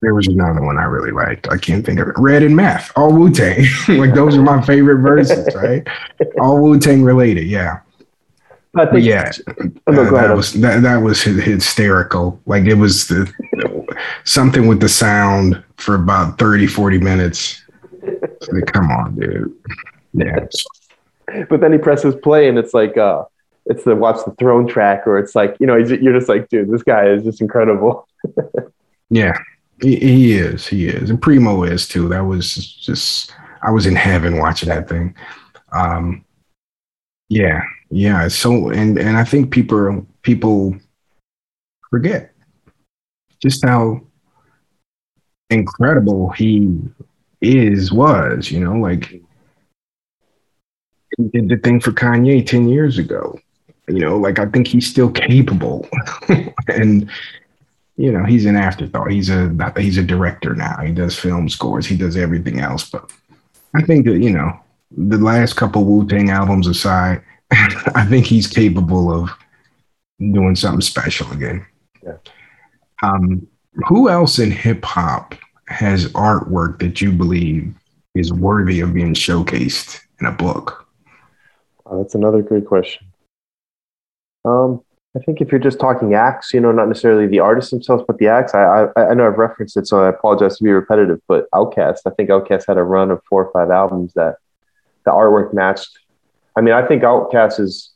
There 0.06 0.14
was 0.14 0.28
another 0.28 0.62
one 0.62 0.78
I 0.78 0.84
really 0.84 1.10
liked. 1.10 1.48
I 1.50 1.56
can't 1.58 1.84
think 1.84 1.98
of 1.98 2.06
it. 2.06 2.14
Red 2.16 2.44
and 2.44 2.54
Meth, 2.54 2.92
all 2.94 3.12
Wu 3.12 3.28
Tang. 3.28 3.64
like 3.88 4.14
those 4.14 4.36
are 4.36 4.40
my 4.40 4.62
favorite 4.62 4.98
verses, 5.02 5.52
right? 5.56 5.84
All 6.38 6.62
Wu 6.62 6.78
Tang 6.78 7.02
related, 7.02 7.48
yeah. 7.48 7.80
I 8.76 8.82
think, 8.82 8.92
But 8.92 9.02
yeah, 9.02 9.32
Oh, 9.88 9.92
uh, 10.06 10.10
that 10.12 10.36
was 10.36 10.52
that, 10.52 10.82
that 10.82 10.98
was 10.98 11.20
hysterical. 11.22 12.40
Like 12.46 12.66
it 12.66 12.74
was 12.74 13.08
the 13.08 13.28
something 14.22 14.68
with 14.68 14.78
the 14.78 14.88
sound 14.88 15.60
for 15.76 15.96
about 15.96 16.38
30, 16.38 16.68
40 16.68 16.98
minutes. 17.00 17.64
Like, 18.52 18.66
come 18.66 18.92
on, 18.92 19.16
dude. 19.18 19.52
Yeah. 20.12 20.46
but 21.50 21.60
then 21.60 21.72
he 21.72 21.78
presses 21.78 22.14
play 22.22 22.48
and 22.48 22.58
it's 22.58 22.72
like 22.74 22.96
uh 22.96 23.24
it's 23.64 23.82
the 23.82 23.96
watch 23.96 24.24
the 24.24 24.30
throne 24.38 24.68
track 24.68 25.04
or 25.08 25.18
it's 25.18 25.34
like 25.34 25.56
you 25.58 25.66
know 25.66 25.74
you're 25.74 26.12
just 26.16 26.28
like 26.28 26.48
dude 26.48 26.70
this 26.70 26.84
guy 26.84 27.08
is 27.08 27.24
just 27.24 27.40
incredible 27.40 28.06
Yeah. 29.10 29.36
He, 29.80 29.96
he 29.96 30.32
is. 30.34 30.66
He 30.66 30.86
is. 30.86 31.10
And 31.10 31.20
Primo 31.20 31.64
is 31.64 31.86
too. 31.86 32.08
That 32.08 32.20
was 32.20 32.54
just 32.76 33.32
I 33.62 33.70
was 33.70 33.86
in 33.86 33.96
heaven 33.96 34.38
watching 34.38 34.68
that 34.68 34.88
thing. 34.88 35.14
Um 35.72 36.24
yeah. 37.28 37.62
Yeah. 37.90 38.28
So 38.28 38.70
and 38.70 38.98
and 38.98 39.16
I 39.16 39.24
think 39.24 39.50
people 39.50 40.06
people 40.22 40.76
forget 41.90 42.32
just 43.42 43.64
how 43.64 44.00
incredible 45.50 46.30
he 46.30 46.80
is 47.40 47.92
was, 47.92 48.50
you 48.50 48.60
know, 48.60 48.74
like 48.74 49.10
he 51.16 51.24
did 51.32 51.48
the 51.48 51.56
thing 51.56 51.80
for 51.80 51.92
Kanye 51.92 52.44
10 52.46 52.68
years 52.68 52.98
ago. 52.98 53.38
You 53.88 54.00
know, 54.00 54.16
like 54.16 54.38
I 54.38 54.46
think 54.46 54.66
he's 54.66 54.86
still 54.86 55.10
capable. 55.10 55.88
and 56.68 57.08
you 57.96 58.12
know, 58.12 58.24
he's 58.24 58.44
an 58.44 58.56
afterthought. 58.56 59.10
He's 59.10 59.30
a 59.30 59.72
he's 59.76 59.98
a 59.98 60.02
director 60.02 60.54
now. 60.54 60.80
He 60.82 60.92
does 60.92 61.18
film 61.18 61.48
scores. 61.48 61.86
He 61.86 61.96
does 61.96 62.16
everything 62.16 62.60
else. 62.60 62.88
But 62.88 63.10
I 63.74 63.82
think 63.82 64.06
that 64.06 64.18
you 64.22 64.30
know, 64.30 64.58
the 64.90 65.18
last 65.18 65.54
couple 65.54 65.84
Wu 65.84 66.06
Tang 66.06 66.30
albums 66.30 66.66
aside, 66.66 67.22
I 67.50 68.04
think 68.08 68.26
he's 68.26 68.46
capable 68.46 69.12
of 69.12 69.30
doing 70.18 70.56
something 70.56 70.82
special 70.82 71.30
again. 71.32 71.64
Yeah. 72.02 72.16
Um, 73.02 73.46
who 73.88 74.08
else 74.08 74.38
in 74.38 74.50
hip 74.50 74.84
hop 74.84 75.34
has 75.68 76.12
artwork 76.12 76.78
that 76.78 77.00
you 77.00 77.12
believe 77.12 77.74
is 78.14 78.32
worthy 78.32 78.80
of 78.80 78.94
being 78.94 79.14
showcased 79.14 80.00
in 80.20 80.26
a 80.26 80.32
book? 80.32 80.86
Oh, 81.84 82.02
that's 82.02 82.14
another 82.14 82.42
great 82.42 82.66
question 82.66 83.06
um 84.46 84.80
i 85.16 85.18
think 85.24 85.40
if 85.40 85.50
you're 85.50 85.58
just 85.58 85.80
talking 85.80 86.14
acts 86.14 86.52
you 86.52 86.60
know 86.60 86.72
not 86.72 86.88
necessarily 86.88 87.26
the 87.26 87.40
artists 87.40 87.70
themselves 87.70 88.04
but 88.06 88.18
the 88.18 88.28
acts 88.28 88.54
i 88.54 88.84
i, 88.96 89.10
I 89.10 89.14
know 89.14 89.26
i've 89.26 89.38
referenced 89.38 89.76
it 89.76 89.86
so 89.86 90.04
i 90.04 90.08
apologize 90.08 90.58
to 90.58 90.64
be 90.64 90.70
repetitive 90.70 91.20
but 91.26 91.50
OutKast 91.50 92.00
i 92.06 92.10
think 92.10 92.30
OutKast 92.30 92.66
had 92.68 92.78
a 92.78 92.82
run 92.82 93.10
of 93.10 93.22
four 93.28 93.46
or 93.46 93.52
five 93.52 93.70
albums 93.70 94.12
that 94.14 94.36
the 95.04 95.10
artwork 95.10 95.52
matched 95.54 95.98
i 96.56 96.60
mean 96.60 96.74
i 96.74 96.86
think 96.86 97.02
OutKast 97.02 97.58
is 97.60 97.92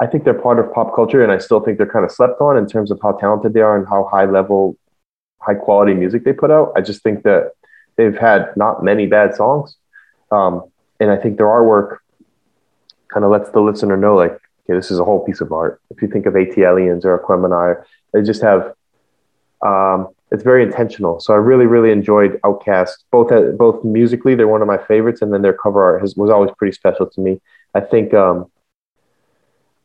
I 0.00 0.06
think 0.06 0.24
they're 0.24 0.34
part 0.34 0.58
of 0.58 0.72
pop 0.72 0.94
culture, 0.94 1.22
and 1.22 1.30
I 1.30 1.38
still 1.38 1.60
think 1.60 1.76
they're 1.76 1.86
kind 1.86 2.06
of 2.06 2.10
slept 2.10 2.40
on 2.40 2.56
in 2.56 2.66
terms 2.66 2.90
of 2.90 2.98
how 3.02 3.12
talented 3.12 3.52
they 3.52 3.60
are 3.60 3.76
and 3.76 3.86
how 3.86 4.08
high 4.10 4.24
level, 4.24 4.76
high 5.40 5.54
quality 5.54 5.92
music 5.92 6.24
they 6.24 6.32
put 6.32 6.50
out. 6.50 6.72
I 6.74 6.80
just 6.80 7.02
think 7.02 7.22
that 7.24 7.52
they've 7.96 8.16
had 8.16 8.56
not 8.56 8.82
many 8.82 9.06
bad 9.06 9.34
songs, 9.34 9.76
um, 10.30 10.64
and 11.00 11.10
I 11.10 11.16
think 11.16 11.36
their 11.36 11.46
artwork 11.46 11.98
kind 13.08 13.24
of 13.24 13.30
lets 13.30 13.50
the 13.50 13.60
listener 13.60 13.98
know, 13.98 14.16
like, 14.16 14.38
okay, 14.64 14.76
this 14.76 14.90
is 14.90 14.98
a 14.98 15.04
whole 15.04 15.24
piece 15.24 15.40
of 15.40 15.52
art. 15.52 15.80
If 15.90 16.02
you 16.02 16.08
think 16.08 16.26
of 16.26 16.34
ATLiens 16.34 17.04
or 17.04 17.18
Aquemini, 17.18 17.82
they 18.12 18.22
just 18.22 18.42
have. 18.42 18.74
Um, 19.64 20.08
it's 20.32 20.44
very 20.44 20.62
intentional. 20.62 21.18
So 21.18 21.34
I 21.34 21.36
really, 21.36 21.66
really 21.66 21.90
enjoyed 21.90 22.40
OutKast. 22.42 22.92
Both 23.10 23.32
at, 23.32 23.58
both 23.58 23.84
musically, 23.84 24.36
they're 24.36 24.46
one 24.46 24.62
of 24.62 24.68
my 24.68 24.78
favorites, 24.78 25.22
and 25.22 25.32
then 25.32 25.42
their 25.42 25.52
cover 25.52 25.82
art 25.82 26.00
has, 26.00 26.14
was 26.16 26.30
always 26.30 26.50
pretty 26.56 26.74
special 26.74 27.06
to 27.06 27.20
me. 27.20 27.40
I 27.74 27.80
think. 27.80 28.14
Um, 28.14 28.50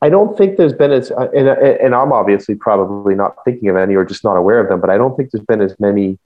I 0.01 0.09
don't 0.09 0.37
think 0.37 0.57
there's 0.57 0.73
been 0.73 0.91
as, 0.91 1.09
and, 1.09 1.47
and 1.47 1.95
I'm 1.95 2.13
obviously 2.13 2.53
probably 2.53 3.15
not 3.15 3.37
thinking 3.43 3.69
of 3.69 3.75
any 3.75 3.95
or 3.95 4.05
just 4.05 4.23
not 4.23 4.35
aware 4.35 4.59
of 4.59 4.67
them, 4.67 4.79
but 4.79 4.89
I 4.89 4.97
don't 4.97 5.15
think 5.17 5.31
there's 5.31 5.45
been 5.45 5.61
as 5.61 5.79
many 5.79 6.19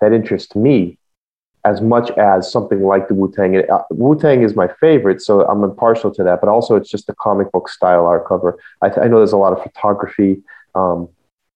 that 0.00 0.12
interest 0.12 0.54
me 0.54 0.98
as 1.64 1.80
much 1.80 2.10
as 2.12 2.50
something 2.50 2.82
like 2.82 3.08
the 3.08 3.14
Wu 3.14 3.30
Tang. 3.30 3.62
Wu 3.90 4.18
Tang 4.18 4.42
is 4.42 4.56
my 4.56 4.68
favorite, 4.80 5.20
so 5.22 5.46
I'm 5.46 5.62
impartial 5.62 6.10
to 6.12 6.24
that, 6.24 6.40
but 6.40 6.48
also 6.48 6.74
it's 6.74 6.90
just 6.90 7.08
a 7.08 7.14
comic 7.14 7.52
book 7.52 7.68
style 7.68 8.04
art 8.06 8.26
cover. 8.26 8.58
I, 8.82 8.88
I 8.88 9.08
know 9.08 9.18
there's 9.18 9.32
a 9.32 9.36
lot 9.36 9.52
of 9.52 9.62
photography. 9.62 10.42
Um, 10.74 11.08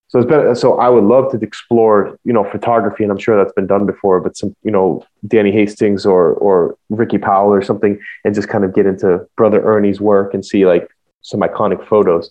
so 0.09 0.21
it's 0.21 0.29
been, 0.29 0.55
so 0.55 0.79
I 0.79 0.89
would 0.89 1.03
love 1.03 1.33
to 1.33 1.39
explore, 1.39 2.17
you 2.23 2.33
know, 2.33 2.45
photography, 2.45 3.03
and 3.03 3.11
I'm 3.11 3.19
sure 3.19 3.37
that's 3.37 3.53
been 3.55 3.67
done 3.67 3.87
before, 3.87 4.21
but 4.21 4.37
some, 4.37 4.55
you 4.63 4.71
know, 4.71 5.05
Danny 5.27 5.51
Hastings 5.51 6.07
or, 6.07 6.35
or 6.35 6.79
Ricky 6.89 7.19
Powell 7.19 7.53
or 7.53 7.61
something, 7.61 7.99
and 8.25 8.33
just 8.33 8.49
kind 8.49 8.65
of 8.65 8.73
get 8.73 8.87
into 8.87 9.27
Brother 9.37 9.61
Ernie's 9.63 10.01
work 10.01 10.33
and 10.33 10.47
see 10.47 10.65
like 10.65 10.89
some 11.23 11.41
iconic 11.41 11.85
photos. 11.89 12.31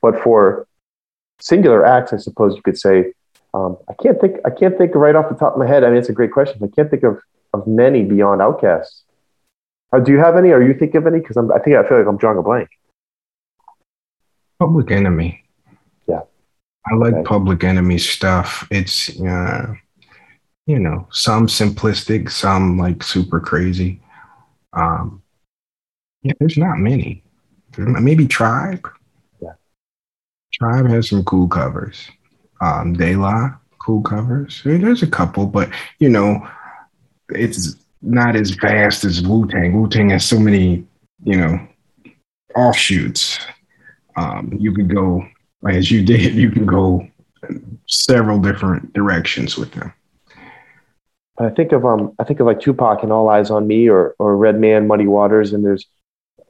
But 0.00 0.22
for 0.22 0.68
singular 1.40 1.84
acts, 1.84 2.12
I 2.12 2.18
suppose 2.18 2.54
you 2.54 2.62
could 2.62 2.78
say, 2.78 3.12
um, 3.56 3.78
I 3.88 3.94
can't 4.02 4.20
think. 4.20 4.36
I 4.44 4.50
can't 4.50 4.76
think 4.76 4.94
right 4.94 5.14
off 5.16 5.30
the 5.30 5.34
top 5.34 5.54
of 5.54 5.58
my 5.58 5.66
head. 5.66 5.82
I 5.82 5.88
mean, 5.88 5.98
it's 5.98 6.10
a 6.10 6.12
great 6.12 6.30
question. 6.30 6.60
I 6.62 6.68
can't 6.74 6.90
think 6.90 7.02
of 7.04 7.18
of 7.54 7.66
many 7.66 8.04
beyond 8.04 8.42
OutKasts. 8.42 9.02
Uh, 9.94 10.00
do 10.00 10.12
you 10.12 10.18
have 10.18 10.36
any? 10.36 10.50
Or 10.50 10.62
you 10.62 10.74
think 10.74 10.94
of 10.94 11.06
any? 11.06 11.20
Because 11.20 11.38
I 11.38 11.58
think 11.60 11.76
I 11.76 11.88
feel 11.88 11.98
like 11.98 12.06
I'm 12.06 12.18
drawing 12.18 12.36
a 12.36 12.42
blank. 12.42 12.68
Public 14.58 14.90
Enemy. 14.90 15.42
Yeah. 16.06 16.20
I 16.86 16.94
like 16.96 17.14
Okay. 17.14 17.22
Public 17.22 17.64
Enemy 17.64 17.96
stuff. 17.96 18.68
It's 18.70 19.18
uh, 19.20 19.72
you 20.66 20.78
know, 20.78 21.08
some 21.10 21.46
simplistic, 21.46 22.30
some 22.30 22.76
like 22.76 23.02
super 23.02 23.40
crazy. 23.40 24.02
Um, 24.74 25.22
yeah, 26.22 26.34
there's 26.40 26.58
not 26.58 26.76
many. 26.78 27.22
Maybe 27.78 28.26
Tribe. 28.26 28.86
Yeah. 29.40 29.52
Tribe 30.52 30.88
has 30.88 31.08
some 31.08 31.24
cool 31.24 31.48
covers. 31.48 32.10
Um, 32.60 32.94
De 32.94 33.16
La, 33.16 33.50
cool 33.78 34.02
covers. 34.02 34.62
I 34.64 34.70
mean, 34.70 34.82
there's 34.82 35.02
a 35.02 35.06
couple, 35.06 35.46
but 35.46 35.70
you 35.98 36.08
know, 36.08 36.46
it's 37.30 37.76
not 38.02 38.36
as 38.36 38.50
vast 38.50 39.04
as 39.04 39.22
Wu 39.22 39.46
Tang. 39.48 39.80
Wu 39.80 39.88
Tang 39.88 40.10
has 40.10 40.24
so 40.24 40.38
many, 40.38 40.84
you 41.24 41.36
know, 41.36 41.58
offshoots. 42.54 43.38
Um, 44.16 44.56
you 44.58 44.72
could 44.72 44.92
go 44.94 45.26
as 45.68 45.90
you 45.90 46.04
did. 46.04 46.34
You 46.34 46.50
can 46.50 46.66
go 46.66 47.06
several 47.86 48.38
different 48.38 48.92
directions 48.92 49.56
with 49.56 49.72
them. 49.72 49.92
I 51.38 51.50
think 51.50 51.72
of 51.72 51.84
um, 51.84 52.14
I 52.18 52.24
think 52.24 52.40
of 52.40 52.46
like 52.46 52.60
Tupac 52.60 53.02
and 53.02 53.12
All 53.12 53.26
Eyez 53.26 53.50
on 53.50 53.66
Me, 53.66 53.88
or 53.88 54.14
or 54.18 54.36
Redman, 54.36 54.86
Muddy 54.86 55.06
Waters, 55.06 55.52
and 55.52 55.64
there's 55.64 55.86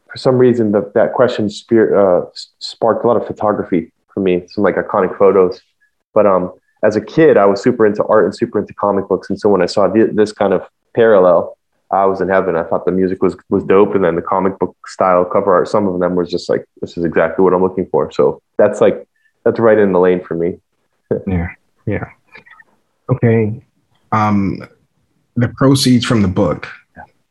for 0.08 0.16
some 0.16 0.38
reason 0.38 0.72
that 0.72 0.94
that 0.94 1.12
question 1.12 1.50
spirit, 1.50 1.98
uh, 1.98 2.26
sparked 2.58 3.04
a 3.04 3.08
lot 3.08 3.16
of 3.16 3.26
photography 3.26 3.92
for 4.14 4.20
me, 4.20 4.46
some 4.48 4.62
like 4.62 4.76
iconic 4.76 5.16
photos. 5.18 5.60
But 6.16 6.26
um, 6.26 6.50
as 6.82 6.96
a 6.96 7.00
kid, 7.02 7.36
I 7.36 7.44
was 7.44 7.62
super 7.62 7.86
into 7.86 8.02
art 8.04 8.24
and 8.24 8.34
super 8.34 8.58
into 8.58 8.72
comic 8.72 9.06
books, 9.06 9.28
and 9.28 9.38
so 9.38 9.50
when 9.50 9.60
I 9.60 9.66
saw 9.66 9.92
thi- 9.92 10.12
this 10.14 10.32
kind 10.32 10.54
of 10.54 10.62
parallel, 10.94 11.58
I 11.92 12.06
was 12.06 12.22
in 12.22 12.30
heaven. 12.30 12.56
I 12.56 12.62
thought 12.64 12.86
the 12.86 12.92
music 12.92 13.22
was 13.22 13.36
was 13.50 13.64
dope, 13.64 13.94
and 13.94 14.02
then 14.02 14.16
the 14.16 14.22
comic 14.22 14.58
book 14.58 14.74
style 14.88 15.26
cover 15.26 15.52
art, 15.52 15.68
some 15.68 15.86
of 15.86 16.00
them 16.00 16.16
was 16.16 16.30
just 16.30 16.48
like 16.48 16.64
this 16.80 16.96
is 16.96 17.04
exactly 17.04 17.42
what 17.44 17.52
I'm 17.52 17.62
looking 17.62 17.86
for. 17.86 18.10
So 18.10 18.40
that's 18.56 18.80
like 18.80 19.06
that's 19.44 19.60
right 19.60 19.78
in 19.78 19.92
the 19.92 20.00
lane 20.00 20.24
for 20.24 20.34
me. 20.34 20.58
yeah, 21.26 21.50
yeah. 21.84 22.10
Okay. 23.10 23.62
Um, 24.12 24.66
the 25.36 25.48
proceeds 25.58 26.06
from 26.06 26.22
the 26.22 26.28
book 26.28 26.66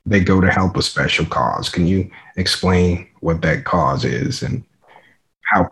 they 0.06 0.19
go 0.19 0.39
to 0.39 0.52
help 0.52 0.78
a 0.78 0.84
special 0.84 1.26
cause. 1.26 1.69
Can 1.69 1.88
you 1.88 2.10
explain 2.38 3.08
what 3.21 3.41
that 3.41 3.63
cause 3.63 4.06
is 4.06 4.43
and 4.43 4.63
how 5.52 5.67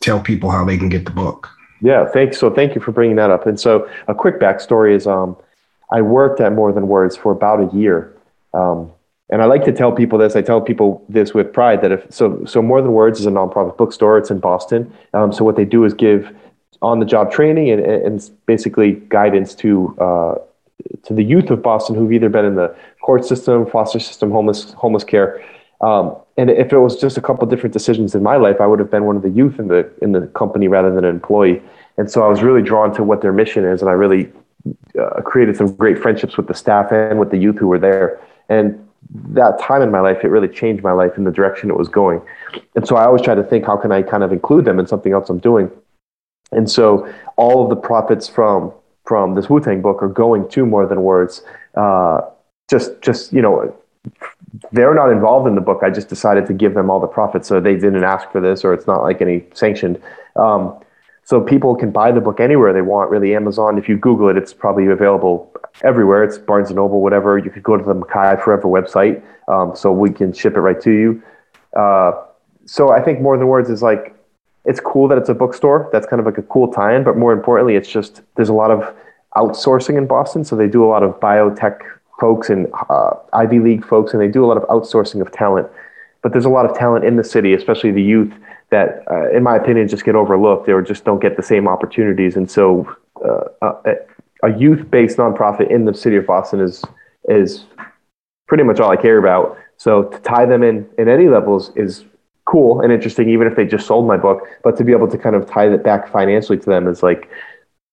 tell 0.00 0.20
people 0.20 0.50
how 0.50 0.64
they 0.64 0.78
can 0.78 0.88
get 0.88 1.04
the 1.04 1.10
book? 1.10 1.55
Yeah, 1.80 2.06
thanks. 2.06 2.38
So 2.38 2.50
thank 2.50 2.74
you 2.74 2.80
for 2.80 2.92
bringing 2.92 3.16
that 3.16 3.30
up. 3.30 3.46
And 3.46 3.58
so 3.58 3.88
a 4.08 4.14
quick 4.14 4.40
backstory 4.40 4.94
is 4.94 5.06
um, 5.06 5.36
I 5.92 6.00
worked 6.00 6.40
at 6.40 6.52
More 6.52 6.72
Than 6.72 6.88
Words 6.88 7.16
for 7.16 7.32
about 7.32 7.60
a 7.60 7.76
year. 7.76 8.14
Um, 8.54 8.90
and 9.28 9.42
I 9.42 9.46
like 9.46 9.64
to 9.64 9.72
tell 9.72 9.92
people 9.92 10.18
this. 10.18 10.36
I 10.36 10.42
tell 10.42 10.60
people 10.60 11.04
this 11.08 11.34
with 11.34 11.52
pride 11.52 11.82
that 11.82 11.92
if 11.92 12.06
so, 12.10 12.44
so 12.44 12.62
More 12.62 12.80
Than 12.80 12.92
Words 12.92 13.20
is 13.20 13.26
a 13.26 13.30
nonprofit 13.30 13.76
bookstore. 13.76 14.18
It's 14.18 14.30
in 14.30 14.38
Boston. 14.38 14.92
Um, 15.14 15.32
so 15.32 15.44
what 15.44 15.56
they 15.56 15.64
do 15.64 15.84
is 15.84 15.94
give 15.94 16.34
on-the-job 16.82 17.32
training 17.32 17.70
and, 17.70 17.80
and 17.84 18.30
basically 18.46 18.92
guidance 19.08 19.54
to 19.56 19.96
uh, 19.98 20.34
to 21.02 21.14
the 21.14 21.22
youth 21.22 21.50
of 21.50 21.62
Boston 21.62 21.96
who've 21.96 22.12
either 22.12 22.28
been 22.28 22.44
in 22.44 22.54
the 22.54 22.74
court 23.00 23.24
system, 23.24 23.66
foster 23.66 23.98
system, 23.98 24.30
homeless 24.30 24.72
homeless 24.74 25.04
care. 25.04 25.42
Um, 25.80 26.16
and 26.36 26.50
if 26.50 26.72
it 26.72 26.78
was 26.78 27.00
just 27.00 27.18
a 27.18 27.20
couple 27.20 27.46
different 27.46 27.72
decisions 27.72 28.14
in 28.14 28.22
my 28.22 28.36
life, 28.36 28.60
I 28.60 28.66
would 28.66 28.78
have 28.78 28.90
been 28.90 29.04
one 29.04 29.16
of 29.16 29.22
the 29.22 29.30
youth 29.30 29.58
in 29.58 29.68
the 29.68 29.90
in 30.02 30.12
the 30.12 30.26
company 30.28 30.68
rather 30.68 30.94
than 30.94 31.04
an 31.04 31.14
employee. 31.14 31.62
And 31.98 32.10
so 32.10 32.22
I 32.22 32.28
was 32.28 32.42
really 32.42 32.62
drawn 32.62 32.94
to 32.94 33.02
what 33.02 33.22
their 33.22 33.32
mission 33.32 33.64
is, 33.64 33.80
and 33.80 33.90
I 33.90 33.94
really 33.94 34.30
uh, 35.00 35.20
created 35.22 35.56
some 35.56 35.74
great 35.74 35.98
friendships 35.98 36.36
with 36.36 36.46
the 36.46 36.54
staff 36.54 36.92
and 36.92 37.18
with 37.18 37.30
the 37.30 37.38
youth 37.38 37.58
who 37.58 37.68
were 37.68 37.78
there. 37.78 38.20
And 38.48 38.86
that 39.30 39.58
time 39.60 39.82
in 39.82 39.90
my 39.90 40.00
life, 40.00 40.24
it 40.24 40.28
really 40.28 40.48
changed 40.48 40.82
my 40.82 40.92
life 40.92 41.16
in 41.16 41.24
the 41.24 41.30
direction 41.30 41.70
it 41.70 41.76
was 41.76 41.88
going. 41.88 42.20
And 42.74 42.86
so 42.86 42.96
I 42.96 43.04
always 43.04 43.22
try 43.22 43.34
to 43.34 43.44
think, 43.44 43.64
how 43.64 43.76
can 43.76 43.92
I 43.92 44.02
kind 44.02 44.22
of 44.22 44.32
include 44.32 44.64
them 44.64 44.78
in 44.78 44.86
something 44.86 45.12
else 45.12 45.30
I'm 45.30 45.38
doing? 45.38 45.70
And 46.52 46.70
so 46.70 47.12
all 47.36 47.62
of 47.62 47.70
the 47.70 47.76
profits 47.76 48.28
from 48.28 48.72
from 49.04 49.36
this 49.36 49.48
Wu 49.48 49.60
Tang 49.60 49.80
book 49.80 50.02
are 50.02 50.08
going 50.08 50.48
to 50.48 50.66
more 50.66 50.86
than 50.86 51.02
words. 51.02 51.42
Uh, 51.74 52.22
just 52.68 53.00
just 53.00 53.32
you 53.32 53.42
know, 53.42 53.74
they're 54.72 54.94
not 54.94 55.10
involved 55.10 55.48
in 55.48 55.54
the 55.54 55.60
book. 55.60 55.80
I 55.82 55.90
just 55.90 56.08
decided 56.08 56.46
to 56.46 56.52
give 56.52 56.74
them 56.74 56.90
all 56.90 57.00
the 57.00 57.06
profits, 57.06 57.48
so 57.48 57.60
they 57.60 57.74
didn't 57.74 58.04
ask 58.04 58.30
for 58.30 58.40
this, 58.40 58.64
or 58.64 58.72
it's 58.74 58.86
not 58.86 59.02
like 59.02 59.20
any 59.20 59.44
sanctioned. 59.54 60.00
Um, 60.36 60.78
so 61.24 61.40
people 61.40 61.74
can 61.74 61.90
buy 61.90 62.12
the 62.12 62.20
book 62.20 62.38
anywhere 62.38 62.72
they 62.72 62.82
want. 62.82 63.10
Really, 63.10 63.34
Amazon. 63.34 63.78
If 63.78 63.88
you 63.88 63.96
Google 63.96 64.28
it, 64.28 64.36
it's 64.36 64.54
probably 64.54 64.86
available 64.86 65.52
everywhere. 65.82 66.22
It's 66.22 66.38
Barnes 66.38 66.68
and 66.68 66.76
Noble, 66.76 67.02
whatever. 67.02 67.36
You 67.36 67.50
could 67.50 67.64
go 67.64 67.76
to 67.76 67.84
the 67.84 67.94
Mackay 67.94 68.40
Forever 68.42 68.68
website, 68.68 69.22
um, 69.48 69.74
so 69.74 69.90
we 69.92 70.10
can 70.10 70.32
ship 70.32 70.54
it 70.54 70.60
right 70.60 70.80
to 70.80 70.90
you. 70.90 71.22
Uh, 71.76 72.12
so 72.64 72.92
I 72.92 73.02
think 73.02 73.20
more 73.20 73.36
than 73.36 73.46
words 73.48 73.70
is 73.70 73.82
like 73.82 74.14
it's 74.64 74.80
cool 74.80 75.08
that 75.08 75.18
it's 75.18 75.28
a 75.28 75.34
bookstore. 75.34 75.88
That's 75.92 76.06
kind 76.06 76.20
of 76.20 76.26
like 76.26 76.38
a 76.38 76.42
cool 76.42 76.72
tie-in. 76.72 77.04
But 77.04 77.16
more 77.16 77.32
importantly, 77.32 77.76
it's 77.76 77.88
just 77.88 78.22
there's 78.36 78.48
a 78.48 78.54
lot 78.54 78.70
of 78.70 78.94
outsourcing 79.36 79.98
in 79.98 80.06
Boston. 80.06 80.44
So 80.44 80.56
they 80.56 80.68
do 80.68 80.84
a 80.84 80.88
lot 80.88 81.02
of 81.02 81.18
biotech 81.20 81.80
folks 82.20 82.50
and 82.50 82.66
uh, 82.90 83.10
Ivy 83.32 83.58
League 83.58 83.84
folks, 83.84 84.12
and 84.12 84.20
they 84.20 84.28
do 84.28 84.44
a 84.44 84.46
lot 84.46 84.56
of 84.56 84.64
outsourcing 84.64 85.20
of 85.20 85.30
talent. 85.32 85.68
But 86.22 86.32
there's 86.32 86.44
a 86.44 86.50
lot 86.50 86.68
of 86.68 86.76
talent 86.76 87.04
in 87.04 87.16
the 87.16 87.24
city, 87.24 87.54
especially 87.54 87.92
the 87.92 88.02
youth, 88.02 88.32
that, 88.70 89.04
uh, 89.10 89.30
in 89.30 89.42
my 89.42 89.56
opinion, 89.56 89.86
just 89.86 90.04
get 90.04 90.16
overlooked 90.16 90.68
or 90.68 90.82
just 90.82 91.04
don't 91.04 91.20
get 91.20 91.36
the 91.36 91.42
same 91.42 91.68
opportunities. 91.68 92.36
And 92.36 92.50
so, 92.50 92.96
uh, 93.24 93.72
a, 93.84 93.94
a 94.42 94.58
youth-based 94.58 95.18
nonprofit 95.18 95.70
in 95.70 95.84
the 95.84 95.94
city 95.94 96.16
of 96.16 96.26
Boston 96.26 96.60
is 96.60 96.84
is 97.28 97.64
pretty 98.48 98.64
much 98.64 98.80
all 98.80 98.90
I 98.90 98.96
care 98.96 99.18
about. 99.18 99.58
So 99.76 100.04
to 100.04 100.18
tie 100.20 100.46
them 100.46 100.62
in 100.62 100.88
in 100.98 101.08
any 101.08 101.28
levels 101.28 101.70
is 101.76 102.04
cool 102.44 102.80
and 102.80 102.92
interesting, 102.92 103.28
even 103.28 103.46
if 103.46 103.56
they 103.56 103.66
just 103.66 103.86
sold 103.86 104.06
my 104.06 104.16
book. 104.16 104.46
But 104.62 104.76
to 104.78 104.84
be 104.84 104.92
able 104.92 105.08
to 105.08 105.18
kind 105.18 105.36
of 105.36 105.48
tie 105.48 105.68
that 105.68 105.82
back 105.82 106.10
financially 106.10 106.58
to 106.58 106.66
them 106.66 106.86
is 106.86 107.02
like 107.02 107.28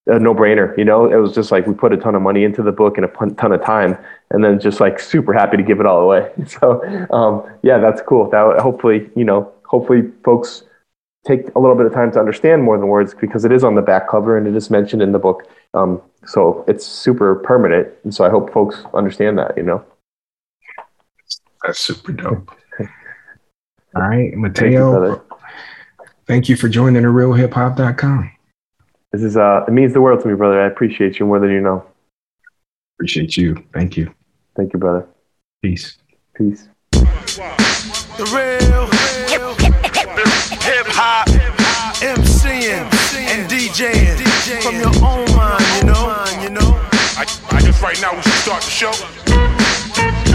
a 0.07 0.19
no 0.19 0.33
brainer. 0.33 0.77
You 0.77 0.85
know, 0.85 1.11
it 1.11 1.15
was 1.15 1.33
just 1.33 1.51
like 1.51 1.65
we 1.65 1.73
put 1.73 1.93
a 1.93 1.97
ton 1.97 2.15
of 2.15 2.21
money 2.21 2.43
into 2.43 2.61
the 2.61 2.71
book 2.71 2.97
and 2.97 3.05
a 3.05 3.35
ton 3.35 3.51
of 3.51 3.63
time, 3.63 3.97
and 4.31 4.43
then 4.43 4.59
just 4.59 4.79
like 4.79 4.99
super 4.99 5.33
happy 5.33 5.57
to 5.57 5.63
give 5.63 5.79
it 5.79 5.85
all 5.85 5.99
away. 5.99 6.31
So 6.47 6.81
um, 7.11 7.43
yeah, 7.63 7.77
that's 7.77 8.01
cool. 8.01 8.29
That 8.29 8.59
hopefully 8.59 9.09
you 9.15 9.23
know 9.23 9.51
hopefully 9.65 10.03
folks 10.23 10.63
take 11.25 11.53
a 11.55 11.59
little 11.59 11.75
bit 11.75 11.85
of 11.85 11.93
time 11.93 12.11
to 12.11 12.19
understand 12.19 12.63
more 12.63 12.77
than 12.77 12.87
words 12.87 13.13
because 13.13 13.45
it 13.45 13.51
is 13.51 13.63
on 13.63 13.75
the 13.75 13.81
back 13.81 14.09
cover 14.09 14.37
and 14.37 14.45
it 14.45 14.55
is 14.55 14.69
mentioned 14.69 15.01
in 15.01 15.13
the 15.13 15.19
book. 15.19 15.47
Um, 15.73 16.01
so 16.25 16.65
it's 16.67 16.85
super 16.85 17.35
permanent, 17.35 17.87
and 18.03 18.13
so 18.13 18.25
I 18.25 18.29
hope 18.29 18.51
folks 18.51 18.83
understand 18.93 19.37
that. 19.37 19.55
You 19.57 19.63
know, 19.63 19.85
that's 21.63 21.79
super 21.79 22.11
dope. 22.11 22.51
All 23.95 24.01
right, 24.01 24.33
Mateo. 24.35 25.23
Thank 26.25 26.47
you, 26.47 26.55
for 26.55 26.69
joining 26.69 27.03
the 27.03 27.09
realhiphop.com. 27.09 28.32
This 29.13 29.21
is 29.21 29.37
uh 29.37 29.63
it 29.67 29.71
means 29.71 29.93
the 29.93 30.01
world 30.01 30.21
to 30.21 30.27
me, 30.27 30.33
brother. 30.33 30.59
I 30.59 30.65
appreciate 30.65 31.19
you 31.19 31.27
more 31.27 31.39
than 31.39 31.51
you 31.51 31.61
know. 31.61 31.85
Appreciate 32.97 33.37
you. 33.37 33.55
Thank 33.71 33.95
you. 33.95 34.11
Thank 34.55 34.73
you, 34.73 34.79
brother. 34.79 35.07
Peace. 35.61 35.97
Peace. 36.35 36.67
The 36.91 38.25
real, 38.33 38.89
real 39.29 39.53
hip 40.61 40.87
hop 40.89 41.27
MCing 42.01 42.89
and 43.29 43.49
DJing 43.49 44.17
from 44.63 44.75
your 44.77 44.95
own 45.05 45.29
mind, 45.35 46.41
you 46.41 46.49
know. 46.49 46.79
I, 47.15 47.25
I 47.51 47.61
guess 47.61 47.81
right 47.83 48.01
now 48.01 48.15
we 48.15 48.21
should 48.23 48.33
start 48.33 48.63
the 48.63 48.69
show. 48.71 50.32